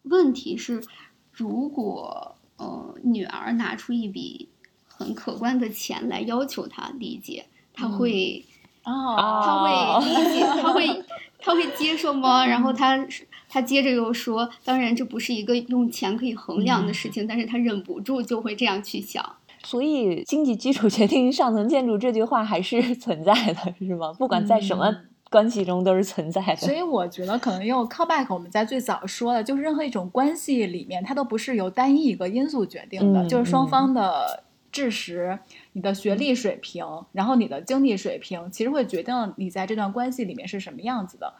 [0.02, 0.82] 问题是：
[1.30, 4.48] 如果呃女儿拿出一笔
[4.88, 8.44] 很可观的钱来要求她理解，她会
[8.82, 9.14] 哦，
[9.44, 11.04] 他会理解，她会
[11.38, 12.44] 她会接受吗？
[12.44, 13.06] 然后他。
[13.48, 19.24] 他接着又说：“当然，这不是一个用钱可以衡量的事情，但是他忍不住就会这样去想。
[19.64, 24.12] 所以，经济基础决定上层建筑这句话还是存在的，是吗？
[24.12, 24.94] 不管在什么
[25.30, 26.56] 关系中都是存在的。
[26.56, 35.38] 所以，我觉得可能用 call back 我们在最早说的，就是任何一种关系里面，它都不是由单一一个因素决定的，就是双方的知识、
[35.72, 41.34] 你的学历水平，然后你的经济水平，其实会决定你在这段关系里面是什么样子的。”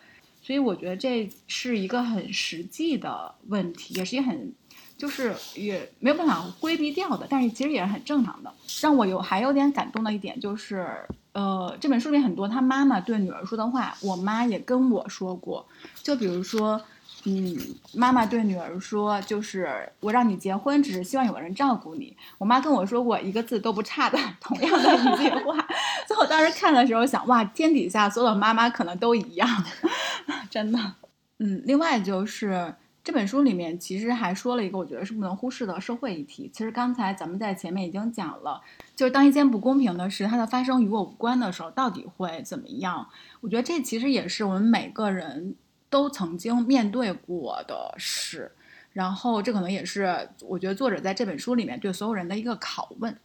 [0.47, 4.53] 所以我觉得这是一个很实际的问题，也是一个很，
[4.97, 8.55] 就是也没有办法规避掉的，但是其实也是很正常的。
[8.81, 10.87] 让我有还有点感动的一点就是，
[11.33, 15.67] 呃，这本书里很多他妈妈对女儿说的话，我妈也跟我说过。
[16.01, 16.81] 就比如说，
[17.29, 17.57] 嗯，
[17.93, 19.69] 妈妈对女儿说，就是
[19.99, 22.17] 我让你结婚，只是希望有个人照顾你。
[22.39, 25.57] 我妈跟我说过一个字都不差的同样的一句话。
[26.07, 29.65] 所以我当时看的时候想，哇，天底下所有的妈妈可能都一样。
[30.49, 30.79] 真的，
[31.41, 32.73] 嗯，另外就是
[33.03, 36.49] 这本书里面其实还说了一个我觉得是不能忽视的社会议题。
[36.53, 38.61] 其实刚才咱们在前面已经讲了，
[38.95, 43.09] 就是当一件不公平的事它的发生与我无关的时候，到底会怎么样？
[43.41, 45.57] 我觉得这其实也是我们每个人
[45.91, 48.53] 都曾经面对过的事。
[48.93, 53.17] 然后这可能也是我觉得作者在这本书里面对所有人的一个拷问。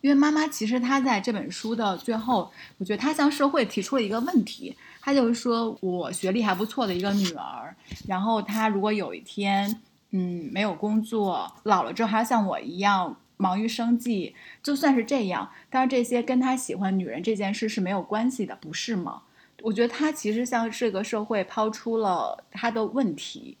[0.00, 4.76] 因为妈妈其实她在这本书的最后，我觉得她向社会提出了一个问题。
[5.00, 7.72] 她就是说，我学历还不错的一个女儿，
[8.08, 19.22] 然后她如果有一天，嗯，没有工作，老了之后还要像我一样忙于生计，就算是这样，但是这些跟她喜欢女人这件事是没有关系的，不是吗？
[19.62, 23.56] 我觉得他其实向这个社会抛出了他的问题，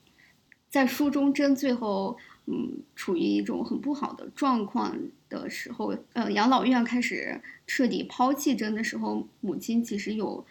[0.68, 4.96] 在书中真最后，嗯，处于一种很不好的状况
[5.28, 10.44] 的时候，呃，养老院开始彻底抛弃真的时候，母亲其实有。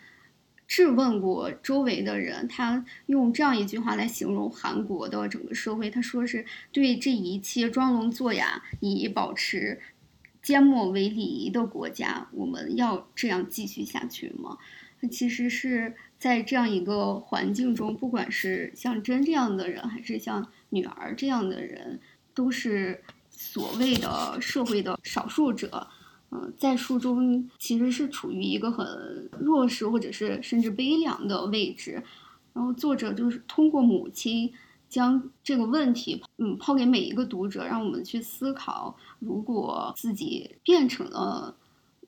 [0.74, 9.82] 质问过周围的人，他用这样一句话来形容韩国的整个社会，他说是对这一切装聋作哑以保持
[10.42, 14.58] 缄默为礼仪的国家，我们要这样继续下去吗？
[15.10, 22.00] 其实是在这样一个环境中，不管是像真这样的人，还是像女儿这样的人，
[22.34, 25.88] 都是所谓的社会的少数者。
[26.34, 32.02] 嗯，在书中其实是处于一个很弱势或者是甚至悲凉的位置，
[32.54, 34.50] 然后作者就是通过母亲
[34.88, 41.54] 将这个问题嗯抛给每一个读者，让我们去思考，如果自己变成了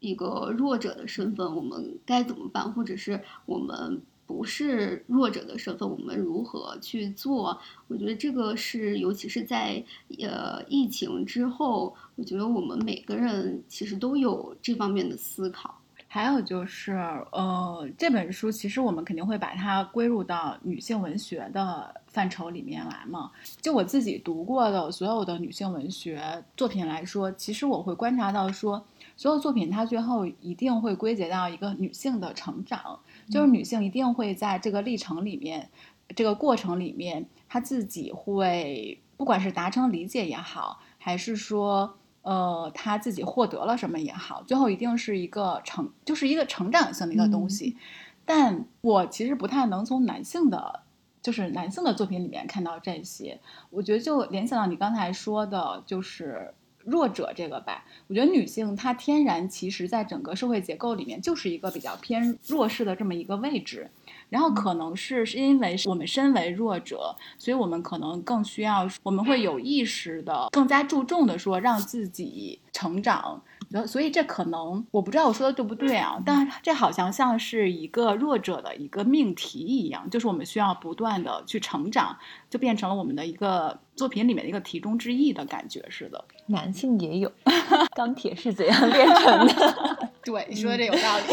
[0.04, 4.02] 一个弱者的身份，我们该怎么办，或者是我们。
[4.26, 7.60] 不是弱者的身份，我们如何去做？
[7.90, 9.84] 我觉得这个是，尤其是在
[10.18, 15.78] 呃疫情之后，我觉得我们每个人其实都有这方面的思考。
[16.14, 16.92] 还有就是，
[17.32, 23.32] 呃，这本书其实我们肯定会把它归入到女性文学的范畴里面来嘛。
[23.60, 26.22] 就我自己读过的所有的女性文学
[26.56, 28.86] 作品来说，其实我会观察到说，
[29.18, 33.00] 所有作品它最后一定会归结到一个女性的成长。
[33.32, 35.68] 就是女性一定会在这个历程里面，
[36.16, 47.78] 这个过程里面，她自己会不管是达成理解也好，还是说呃他自己获得了什么也好，最后一定是一个成，就是一个成长性的一个东西。
[48.26, 50.82] 但我其实不太能从男性的，
[51.22, 53.40] 就是男性的作品里面看到这些。
[53.70, 56.54] 我觉得就联想到你刚才说的，就是。
[56.86, 63.90] 弱者这个吧，我觉得女性她天然其实在整个社会结构里面就是一个比较偏弱势的这么一个位置，
[64.30, 73.42] 然后可能是是因为我们身为弱者，所以我们可能更需要，我们会有意识的更加注重的说让自己成长。
[73.88, 82.16] 所以这可能我不知道我说的对不对啊，但这好像像是一个弱者的一个命题一样，就是我们需要不断的去成长，
[82.50, 86.24] 就变成了我们的一个作品里面的一个题中之意的感觉似的。
[86.46, 87.32] 男性也有，
[87.96, 90.10] 钢铁是怎样炼成的？
[90.24, 91.24] 对，你说的这有道理。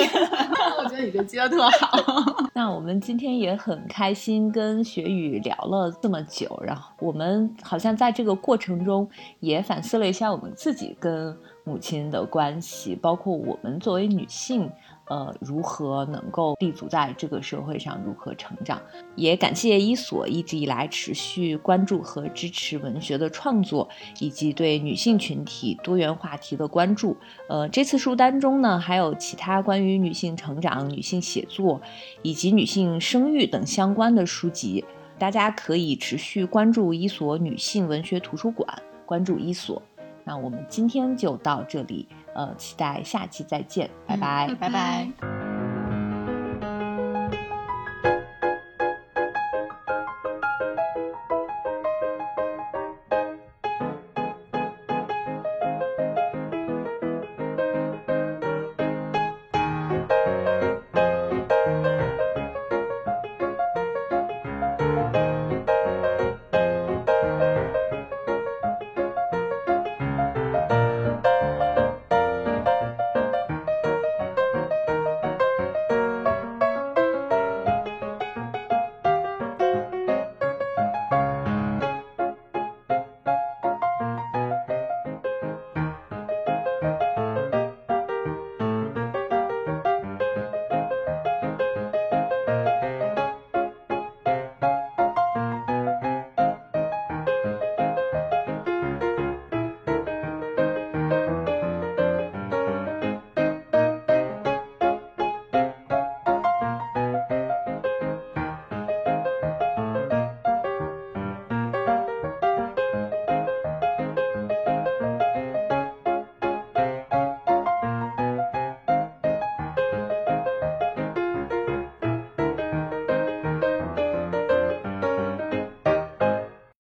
[0.79, 2.51] 我觉得你这接的特好。
[2.55, 9.09] 那我们今天也很开心跟雪雨聊了这么久，然后我们好像在这个过程中
[9.41, 11.37] 也反思了一下我们自己跟。
[11.65, 14.71] 母亲的关系，包括我们作为女性，
[15.07, 18.81] 呃，如何能够立足在这个社会上，如何成长？
[19.15, 23.89] 也感谢伊索一直以来持续关注和支持文学的创作，
[24.19, 27.17] 以及对女性群体多元话题的关注。
[27.49, 31.81] 呃，这次书单中呢，还有其他关于女性成长、女性写作
[32.23, 34.85] 以及女性生育等相关的书籍，
[35.19, 39.83] 大家可以持续关注伊索女性文学图书馆，关注伊索。
[40.31, 42.07] 那我们今天就到这里，
[42.37, 45.50] 呃，期待下期再见，拜拜，拜拜。